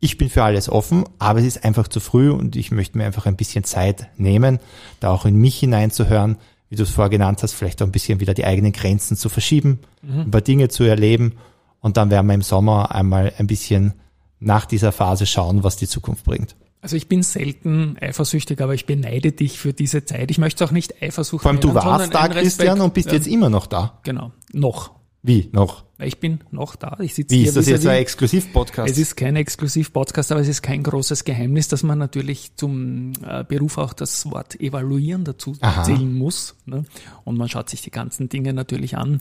Ich 0.00 0.16
bin 0.16 0.30
für 0.30 0.44
alles 0.44 0.68
offen, 0.68 1.04
aber 1.18 1.40
es 1.40 1.46
ist 1.46 1.64
einfach 1.64 1.88
zu 1.88 2.00
früh 2.00 2.30
und 2.30 2.54
ich 2.56 2.70
möchte 2.70 2.98
mir 2.98 3.04
einfach 3.04 3.26
ein 3.26 3.36
bisschen 3.36 3.64
Zeit 3.64 4.08
nehmen, 4.16 4.60
da 5.00 5.10
auch 5.10 5.24
in 5.24 5.36
mich 5.36 5.58
hineinzuhören, 5.58 6.36
wie 6.68 6.76
du 6.76 6.82
es 6.82 6.90
vorher 6.90 7.10
genannt 7.10 7.42
hast, 7.42 7.54
vielleicht 7.54 7.82
auch 7.82 7.86
ein 7.86 7.92
bisschen 7.92 8.20
wieder 8.20 8.34
die 8.34 8.44
eigenen 8.44 8.72
Grenzen 8.72 9.16
zu 9.16 9.28
verschieben, 9.28 9.80
ein 10.02 10.30
paar 10.30 10.40
Dinge 10.40 10.68
zu 10.68 10.84
erleben 10.84 11.34
und 11.80 11.96
dann 11.96 12.10
werden 12.10 12.26
wir 12.26 12.34
im 12.34 12.42
Sommer 12.42 12.94
einmal 12.94 13.32
ein 13.38 13.46
bisschen 13.46 13.94
nach 14.40 14.66
dieser 14.66 14.92
Phase 14.92 15.26
schauen, 15.26 15.64
was 15.64 15.76
die 15.76 15.88
Zukunft 15.88 16.24
bringt. 16.24 16.56
Also 16.80 16.94
ich 16.94 17.08
bin 17.08 17.22
selten 17.22 17.96
eifersüchtig, 18.00 18.60
aber 18.60 18.74
ich 18.74 18.86
beneide 18.86 19.32
dich 19.32 19.58
für 19.58 19.72
diese 19.72 20.04
Zeit. 20.04 20.30
Ich 20.30 20.38
möchte 20.38 20.62
es 20.62 20.68
auch 20.68 20.72
nicht 20.72 21.02
Eifersucht 21.02 21.42
Vor 21.42 21.50
allem 21.50 21.60
du 21.60 21.74
warst 21.74 22.14
da, 22.14 22.28
Christian, 22.28 22.80
und 22.80 22.94
bist 22.94 23.08
Ja, 23.08 23.14
jetzt 23.14 23.26
immer 23.26 23.50
noch 23.50 23.66
da. 23.66 23.98
Genau, 24.04 24.32
noch. 24.52 24.92
Wie 25.22 25.48
noch? 25.52 25.87
Ich 26.00 26.20
bin 26.20 26.40
noch 26.52 26.76
da. 26.76 26.96
Ich 27.00 27.14
sitze 27.14 27.34
Wie 27.34 27.40
hier 27.40 27.48
ist 27.48 27.56
das 27.56 27.66
jetzt 27.66 27.86
ein 27.86 27.96
Exklusiv-Podcast? 27.96 28.90
Es 28.90 28.98
ist 28.98 29.16
kein 29.16 29.34
Exklusiv-Podcast, 29.34 30.30
aber 30.30 30.40
es 30.40 30.46
ist 30.46 30.62
kein 30.62 30.84
großes 30.84 31.24
Geheimnis, 31.24 31.66
dass 31.66 31.82
man 31.82 31.98
natürlich 31.98 32.54
zum 32.54 33.14
äh, 33.26 33.42
Beruf 33.42 33.78
auch 33.78 33.92
das 33.92 34.30
Wort 34.30 34.60
evaluieren 34.60 35.24
dazu 35.24 35.56
Aha. 35.60 35.82
zählen 35.82 36.14
muss. 36.14 36.54
Ne? 36.66 36.84
Und 37.24 37.36
man 37.36 37.48
schaut 37.48 37.68
sich 37.68 37.82
die 37.82 37.90
ganzen 37.90 38.28
Dinge 38.28 38.52
natürlich 38.52 38.96
an. 38.96 39.18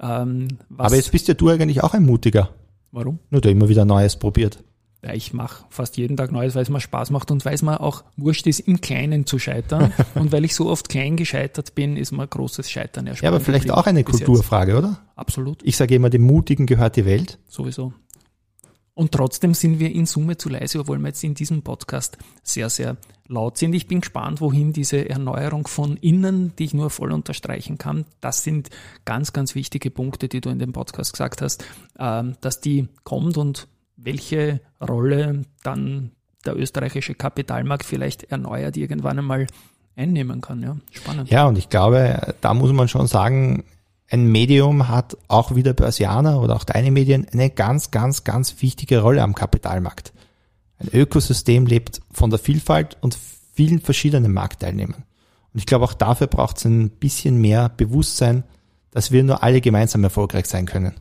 Ähm, 0.00 0.48
Aber 0.78 0.96
jetzt 0.96 1.12
bist 1.12 1.28
ja 1.28 1.34
du 1.34 1.50
eigentlich 1.50 1.82
auch 1.82 1.92
ein 1.92 2.04
Mutiger. 2.04 2.54
warum? 2.90 3.18
Nur 3.30 3.42
der 3.42 3.52
immer 3.52 3.68
wieder 3.68 3.84
Neues 3.84 4.16
probiert. 4.16 4.64
Ja, 5.04 5.12
ich 5.12 5.34
mache 5.34 5.64
fast 5.68 5.98
jeden 5.98 6.16
Tag 6.16 6.32
Neues, 6.32 6.54
weil 6.54 6.62
es 6.62 6.70
mir 6.70 6.80
Spaß 6.80 7.10
macht 7.10 7.30
und 7.30 7.44
weil 7.44 7.52
es 7.54 7.60
mir 7.62 7.80
auch 7.80 8.04
wurscht 8.16 8.46
ist, 8.46 8.60
im 8.60 8.80
Kleinen 8.80 9.26
zu 9.26 9.38
scheitern. 9.38 9.92
und 10.14 10.32
weil 10.32 10.44
ich 10.46 10.54
so 10.54 10.70
oft 10.70 10.88
klein 10.88 11.16
gescheitert 11.16 11.74
bin, 11.74 11.96
ist 11.98 12.12
mir 12.12 12.26
großes 12.26 12.70
Scheitern 12.70 13.04
Ja, 13.06 13.10
erspart. 13.12 13.34
aber 13.34 13.40
vielleicht 13.44 13.70
auch 13.70 13.86
eine. 13.86 14.02
Kulturfrage, 14.04 14.78
oder? 14.78 15.00
Absolut, 15.14 15.62
Ich 15.62 15.76
sage 15.76 15.94
immer, 15.94 16.08
dem 16.08 16.22
Mutigen 16.22 16.64
gehört 16.66 16.96
die 16.96 17.04
Welt. 17.04 17.38
sowieso. 17.48 17.92
Und 18.96 19.10
trotzdem 19.10 19.54
sind 19.54 19.80
wir 19.80 19.90
in 19.90 20.06
Summe 20.06 20.36
zu 20.36 20.48
leise, 20.48 20.78
obwohl 20.78 20.98
wir 21.00 21.08
jetzt 21.08 21.24
in 21.24 21.34
diesem 21.34 21.62
Podcast 21.62 22.16
sehr, 22.44 22.70
sehr 22.70 22.96
laut 23.26 23.58
sind. 23.58 23.74
Ich 23.74 23.88
bin 23.88 24.00
gespannt, 24.00 24.40
wohin 24.40 24.72
diese 24.72 25.08
Erneuerung 25.10 25.66
von 25.66 25.96
innen, 25.96 26.52
die 26.58 26.64
ich 26.66 26.74
nur 26.74 26.90
voll 26.90 27.10
unterstreichen 27.10 27.76
kann, 27.76 28.04
das 28.20 28.44
sind 28.44 28.70
ganz, 29.04 29.32
ganz 29.32 29.56
wichtige 29.56 29.90
Punkte, 29.90 30.28
die 30.28 30.40
du 30.40 30.48
in 30.48 30.60
dem 30.60 30.72
Podcast 30.72 31.12
gesagt 31.12 31.42
hast, 31.42 31.64
ähm, 31.98 32.36
dass 32.40 32.60
die 32.60 32.86
kommt 33.02 33.36
und 33.36 33.66
welche 34.04 34.60
Rolle 34.80 35.42
dann 35.62 36.12
der 36.44 36.56
österreichische 36.56 37.14
Kapitalmarkt 37.14 37.84
vielleicht 37.84 38.24
erneuert 38.24 38.76
irgendwann 38.76 39.18
einmal 39.18 39.46
einnehmen 39.96 40.40
kann. 40.40 40.62
Ja, 40.62 40.76
spannend. 40.92 41.30
Ja, 41.30 41.46
und 41.46 41.56
ich 41.56 41.68
glaube, 41.68 42.34
da 42.40 42.54
muss 42.54 42.72
man 42.72 42.88
schon 42.88 43.06
sagen, 43.06 43.64
ein 44.10 44.26
Medium 44.26 44.88
hat 44.88 45.16
auch 45.28 45.54
wie 45.54 45.62
der 45.62 45.72
Börsianer 45.72 46.40
oder 46.40 46.56
auch 46.56 46.64
deine 46.64 46.90
Medien 46.90 47.26
eine 47.32 47.50
ganz, 47.50 47.90
ganz, 47.90 48.24
ganz 48.24 48.60
wichtige 48.60 49.00
Rolle 49.00 49.22
am 49.22 49.34
Kapitalmarkt. 49.34 50.12
Ein 50.78 50.88
Ökosystem 50.92 51.66
lebt 51.66 52.02
von 52.12 52.30
der 52.30 52.38
Vielfalt 52.38 52.98
und 53.00 53.18
vielen 53.52 53.80
verschiedenen 53.80 54.32
Marktteilnehmern. 54.32 55.04
Und 55.52 55.58
ich 55.58 55.66
glaube, 55.66 55.84
auch 55.84 55.94
dafür 55.94 56.26
braucht 56.26 56.58
es 56.58 56.64
ein 56.64 56.90
bisschen 56.90 57.40
mehr 57.40 57.68
Bewusstsein, 57.68 58.44
dass 58.90 59.12
wir 59.12 59.22
nur 59.22 59.42
alle 59.42 59.60
gemeinsam 59.60 60.04
erfolgreich 60.04 60.46
sein 60.46 60.66
können. 60.66 60.94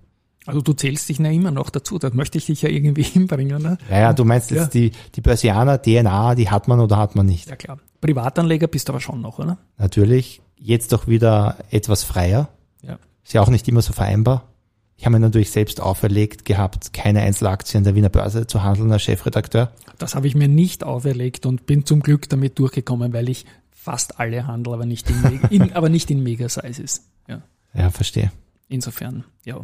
Also 0.45 0.61
du 0.61 0.73
zählst 0.73 1.07
dich 1.09 1.19
ja 1.19 1.29
immer 1.31 1.51
noch 1.51 1.69
dazu, 1.69 1.99
da 1.99 2.09
möchte 2.11 2.37
ich 2.37 2.47
dich 2.47 2.61
ja 2.61 2.69
irgendwie 2.69 3.03
hinbringen. 3.03 3.61
Ne? 3.61 3.77
Ja, 3.89 3.99
ja, 3.99 4.13
du 4.13 4.25
meinst 4.25 4.51
jetzt 4.51 4.73
die, 4.73 4.91
die 5.15 5.21
Börsianer, 5.21 5.81
DNA, 5.81 6.35
die 6.35 6.49
hat 6.49 6.67
man 6.67 6.79
oder 6.79 6.97
hat 6.97 7.15
man 7.15 7.25
nicht. 7.25 7.49
Ja 7.49 7.55
klar. 7.55 7.79
Privatanleger 8.01 8.67
bist 8.67 8.89
du 8.89 8.93
aber 8.93 8.99
schon 8.99 9.21
noch, 9.21 9.39
oder? 9.39 9.57
Natürlich. 9.77 10.41
Jetzt 10.57 10.93
doch 10.93 11.07
wieder 11.07 11.57
etwas 11.71 12.03
freier. 12.03 12.49
Ja. 12.81 12.97
Ist 13.23 13.33
ja 13.33 13.41
auch 13.41 13.49
nicht 13.49 13.67
immer 13.67 13.81
so 13.81 13.93
vereinbar. 13.93 14.49
Ich 14.95 15.05
habe 15.05 15.13
mir 15.13 15.19
natürlich 15.19 15.51
selbst 15.51 15.81
auferlegt 15.81 16.45
gehabt, 16.45 16.93
keine 16.93 17.21
Einzelaktien 17.21 17.83
der 17.83 17.95
Wiener 17.95 18.09
Börse 18.09 18.47
zu 18.47 18.63
handeln 18.63 18.91
als 18.91 19.03
Chefredakteur. 19.03 19.71
Das 19.97 20.15
habe 20.15 20.27
ich 20.27 20.35
mir 20.35 20.47
nicht 20.47 20.83
auferlegt 20.83 21.45
und 21.45 21.65
bin 21.65 21.85
zum 21.85 22.01
Glück 22.01 22.29
damit 22.29 22.59
durchgekommen, 22.59 23.11
weil 23.11 23.27
ich 23.27 23.45
fast 23.71 24.19
alle 24.19 24.47
handle, 24.47 24.73
aber 24.73 24.85
nicht 24.85 25.09
in, 25.09 25.41
in 25.49 25.73
aber 25.73 25.89
nicht 25.89 26.09
in 26.09 26.23
Mega-Sizes. 26.23 27.03
Ja. 27.27 27.41
Ja, 27.73 27.89
verstehe. 27.89 28.31
Insofern, 28.69 29.25
ja. 29.45 29.59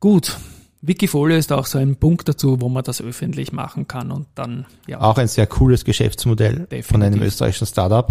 Gut. 0.00 0.36
Wikifolio 0.80 1.36
ist 1.36 1.52
auch 1.52 1.66
so 1.66 1.78
ein 1.78 1.96
Punkt 1.96 2.28
dazu, 2.28 2.60
wo 2.60 2.68
man 2.68 2.84
das 2.84 3.00
öffentlich 3.00 3.50
machen 3.52 3.88
kann 3.88 4.12
und 4.12 4.26
dann, 4.36 4.64
ja. 4.86 5.00
Auch 5.00 5.18
ein 5.18 5.26
sehr 5.26 5.46
cooles 5.48 5.84
Geschäftsmodell 5.84 6.60
Definitiv. 6.60 6.86
von 6.86 7.02
einem 7.02 7.20
österreichischen 7.22 7.66
Startup. 7.66 8.10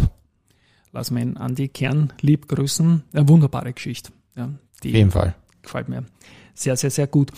Lass 0.91 1.11
mir 1.11 1.21
ihn 1.21 1.37
Andi 1.37 1.69
Kern 1.69 2.11
lieb 2.21 2.47
grüßen. 2.49 3.03
Eine 3.13 3.29
wunderbare 3.29 3.71
Geschichte. 3.71 4.11
Ja, 4.35 4.49
die 4.83 4.89
Auf 4.89 4.95
jeden 4.95 5.11
Fall. 5.11 5.35
gefällt 5.61 5.87
mir 5.87 6.03
sehr, 6.53 6.75
sehr, 6.75 6.91
sehr 6.91 7.07
gut. 7.07 7.31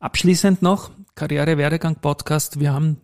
Abschließend 0.00 0.60
noch 0.60 0.90
Karriere-Werdegang-Podcast. 1.14 2.60
Wir 2.60 2.72
haben 2.72 2.98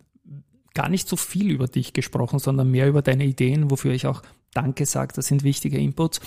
gar 0.73 0.89
nicht 0.89 1.07
so 1.07 1.15
viel 1.15 1.49
über 1.49 1.67
dich 1.67 1.93
gesprochen, 1.93 2.39
sondern 2.39 2.69
mehr 2.69 2.87
über 2.87 3.01
deine 3.01 3.25
Ideen, 3.25 3.71
wofür 3.71 3.93
ich 3.93 4.05
auch 4.05 4.21
Danke 4.53 4.85
sage. 4.85 5.13
Das 5.15 5.27
sind 5.27 5.43
wichtige 5.43 5.77
Inputs. 5.77 6.19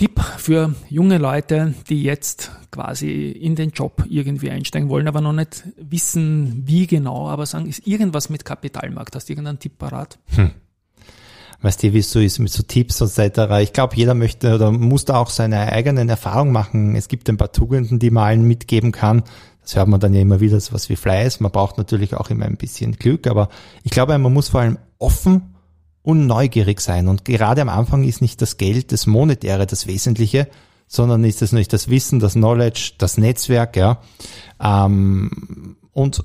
Tipp 0.00 0.18
für 0.38 0.74
junge 0.88 1.18
Leute, 1.18 1.74
die 1.90 2.02
jetzt 2.02 2.52
quasi 2.70 3.32
in 3.32 3.54
den 3.54 3.68
Job 3.68 4.02
irgendwie 4.08 4.50
einsteigen 4.50 4.88
wollen, 4.88 5.06
aber 5.06 5.20
noch 5.20 5.34
nicht 5.34 5.64
wissen, 5.76 6.62
wie 6.64 6.86
genau, 6.86 7.28
aber 7.28 7.44
sagen, 7.44 7.66
ist 7.66 7.86
irgendwas 7.86 8.30
mit 8.30 8.46
Kapitalmarkt? 8.46 9.14
Hast 9.14 9.28
du 9.28 9.34
irgendeinen 9.34 9.58
Tipp 9.58 9.76
parat? 9.76 10.18
Weißt 11.60 11.82
du, 11.82 11.92
wie 11.92 11.98
es 11.98 12.10
so 12.10 12.18
ist 12.18 12.38
mit 12.38 12.50
so 12.50 12.62
Tipps 12.62 13.02
etc. 13.02 13.60
Ich 13.60 13.74
glaube, 13.74 13.94
jeder 13.94 14.14
möchte 14.14 14.54
oder 14.54 14.72
muss 14.72 15.04
da 15.04 15.16
auch 15.16 15.28
seine 15.28 15.70
eigenen 15.70 16.08
Erfahrungen 16.08 16.52
machen. 16.52 16.96
Es 16.96 17.08
gibt 17.08 17.28
ein 17.28 17.36
paar 17.36 17.52
Tugenden, 17.52 17.98
die 17.98 18.10
man 18.10 18.24
allen 18.24 18.48
mitgeben 18.48 18.92
kann. 18.92 19.24
Das 19.60 19.76
hört 19.76 19.88
man 19.88 20.00
dann 20.00 20.14
ja 20.14 20.22
immer 20.22 20.40
wieder, 20.40 20.58
so 20.60 20.72
was 20.72 20.88
wie 20.88 20.96
Fleiß. 20.96 21.40
Man 21.40 21.52
braucht 21.52 21.76
natürlich 21.76 22.14
auch 22.14 22.30
immer 22.30 22.46
ein 22.46 22.56
bisschen 22.56 22.92
Glück, 22.92 23.26
aber 23.26 23.50
ich 23.82 23.90
glaube, 23.90 24.16
man 24.16 24.32
muss 24.32 24.48
vor 24.48 24.62
allem 24.62 24.78
offen 24.98 25.49
und 26.02 26.26
neugierig 26.26 26.80
sein. 26.80 27.08
Und 27.08 27.24
gerade 27.24 27.62
am 27.62 27.68
Anfang 27.68 28.04
ist 28.04 28.20
nicht 28.22 28.40
das 28.42 28.56
Geld, 28.56 28.92
das 28.92 29.06
Monetäre 29.06 29.66
das 29.66 29.86
Wesentliche, 29.86 30.48
sondern 30.86 31.24
ist 31.24 31.42
es 31.42 31.52
nicht 31.52 31.72
das 31.72 31.88
Wissen, 31.88 32.18
das 32.20 32.32
Knowledge, 32.34 32.92
das 32.98 33.16
Netzwerk, 33.18 33.76
ja. 33.76 34.00
Ähm, 34.60 35.76
und 35.92 36.24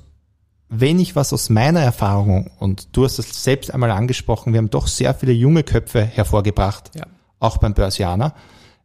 wenn 0.68 0.98
ich 0.98 1.14
was 1.14 1.32
aus 1.32 1.48
meiner 1.50 1.80
Erfahrung, 1.80 2.50
und 2.58 2.88
du 2.96 3.04
hast 3.04 3.18
es 3.18 3.44
selbst 3.44 3.72
einmal 3.72 3.92
angesprochen, 3.92 4.52
wir 4.52 4.58
haben 4.58 4.70
doch 4.70 4.88
sehr 4.88 5.14
viele 5.14 5.32
junge 5.32 5.62
Köpfe 5.62 6.04
hervorgebracht, 6.04 6.90
Ja. 6.96 7.06
auch 7.38 7.58
beim 7.58 7.74
Börsianer. 7.74 8.34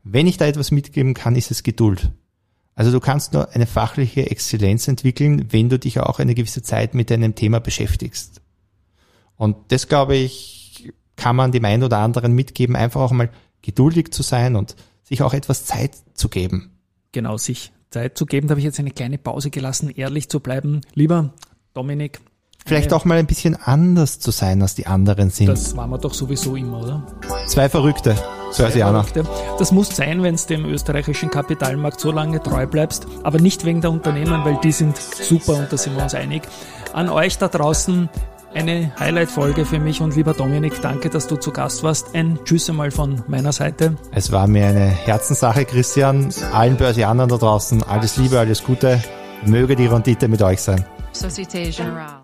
Wenn 0.03 0.27
ich 0.27 0.37
da 0.37 0.45
etwas 0.45 0.71
mitgeben 0.71 1.13
kann, 1.13 1.35
ist 1.35 1.49
es 1.51 1.63
Geduld. 1.63 2.11
Also 2.75 2.91
du 2.91 2.99
kannst 2.99 3.33
nur 3.33 3.49
eine 3.51 3.65
fachliche 3.65 4.29
Exzellenz 4.29 4.87
entwickeln, 4.87 5.47
wenn 5.49 5.69
du 5.69 5.77
dich 5.79 5.99
auch 5.99 6.19
eine 6.19 6.35
gewisse 6.35 6.61
Zeit 6.61 6.93
mit 6.93 7.11
einem 7.11 7.35
Thema 7.35 7.59
beschäftigst. 7.59 8.41
Und 9.35 9.57
das, 9.69 9.87
glaube 9.87 10.15
ich, 10.15 10.60
kann 11.21 11.35
man 11.35 11.51
dem 11.51 11.63
einen 11.65 11.83
oder 11.83 11.99
anderen 11.99 12.33
mitgeben, 12.33 12.75
einfach 12.75 12.99
auch 12.99 13.11
mal 13.11 13.29
geduldig 13.61 14.11
zu 14.11 14.23
sein 14.23 14.55
und 14.55 14.75
sich 15.03 15.21
auch 15.21 15.35
etwas 15.35 15.65
Zeit 15.65 15.95
zu 16.15 16.29
geben. 16.29 16.71
Genau, 17.11 17.37
sich 17.37 17.71
Zeit 17.91 18.17
zu 18.17 18.25
geben. 18.25 18.47
Da 18.47 18.53
habe 18.53 18.59
ich 18.59 18.65
jetzt 18.65 18.79
eine 18.79 18.89
kleine 18.89 19.19
Pause 19.19 19.51
gelassen, 19.51 19.91
ehrlich 19.91 20.29
zu 20.29 20.39
bleiben. 20.39 20.81
Lieber 20.95 21.33
Dominik, 21.75 22.21
Vielleicht 22.65 22.93
auch 22.93 23.05
mal 23.05 23.17
ein 23.17 23.25
bisschen 23.25 23.55
anders 23.55 24.19
zu 24.19 24.29
sein, 24.29 24.61
als 24.61 24.75
die 24.75 24.85
anderen 24.85 25.31
sind. 25.31 25.47
das 25.47 25.75
waren 25.75 25.89
wir 25.89 25.97
doch 25.97 26.13
sowieso 26.13 26.55
immer, 26.55 26.81
oder? 26.81 27.07
Zwei 27.47 27.67
Verrückte, 27.69 28.15
Börsianer. 28.55 29.03
Verrückte. 29.03 29.31
Das 29.57 29.71
muss 29.71 29.95
sein, 29.95 30.21
wenn 30.21 30.35
es 30.35 30.45
dem 30.45 30.65
österreichischen 30.65 31.31
Kapitalmarkt 31.31 31.99
so 31.99 32.11
lange 32.11 32.41
treu 32.41 32.67
bleibst, 32.67 33.07
aber 33.23 33.39
nicht 33.39 33.65
wegen 33.65 33.81
der 33.81 33.89
Unternehmen, 33.89 34.45
weil 34.45 34.59
die 34.63 34.71
sind 34.71 34.95
super 34.97 35.55
und 35.57 35.73
da 35.73 35.77
sind 35.77 35.95
wir 35.95 36.03
uns 36.03 36.13
einig. 36.13 36.43
An 36.93 37.09
euch 37.09 37.39
da 37.39 37.47
draußen 37.47 38.09
eine 38.53 38.91
Highlight-Folge 38.99 39.65
für 39.65 39.79
mich 39.79 40.01
und 40.01 40.15
lieber 40.15 40.33
Dominik, 40.33 40.81
danke, 40.81 41.09
dass 41.09 41.27
du 41.27 41.35
zu 41.35 41.51
Gast 41.51 41.83
warst. 41.83 42.15
Ein 42.15 42.39
Tschüss 42.43 42.69
einmal 42.69 42.91
von 42.91 43.23
meiner 43.27 43.51
Seite. 43.51 43.95
Es 44.11 44.31
war 44.31 44.47
mir 44.47 44.67
eine 44.67 44.87
Herzenssache, 44.87 45.65
Christian. 45.65 46.33
Allen 46.53 46.77
Börsianern 46.77 47.29
da 47.29 47.37
draußen 47.37 47.83
alles 47.83 48.17
Liebe, 48.17 48.39
alles 48.39 48.63
Gute. 48.63 49.01
Möge 49.45 49.75
die 49.75 49.87
Rendite 49.87 50.27
mit 50.27 50.41
euch 50.41 50.61
sein. 50.61 50.85
Société 51.13 51.69
Générale. 51.71 52.20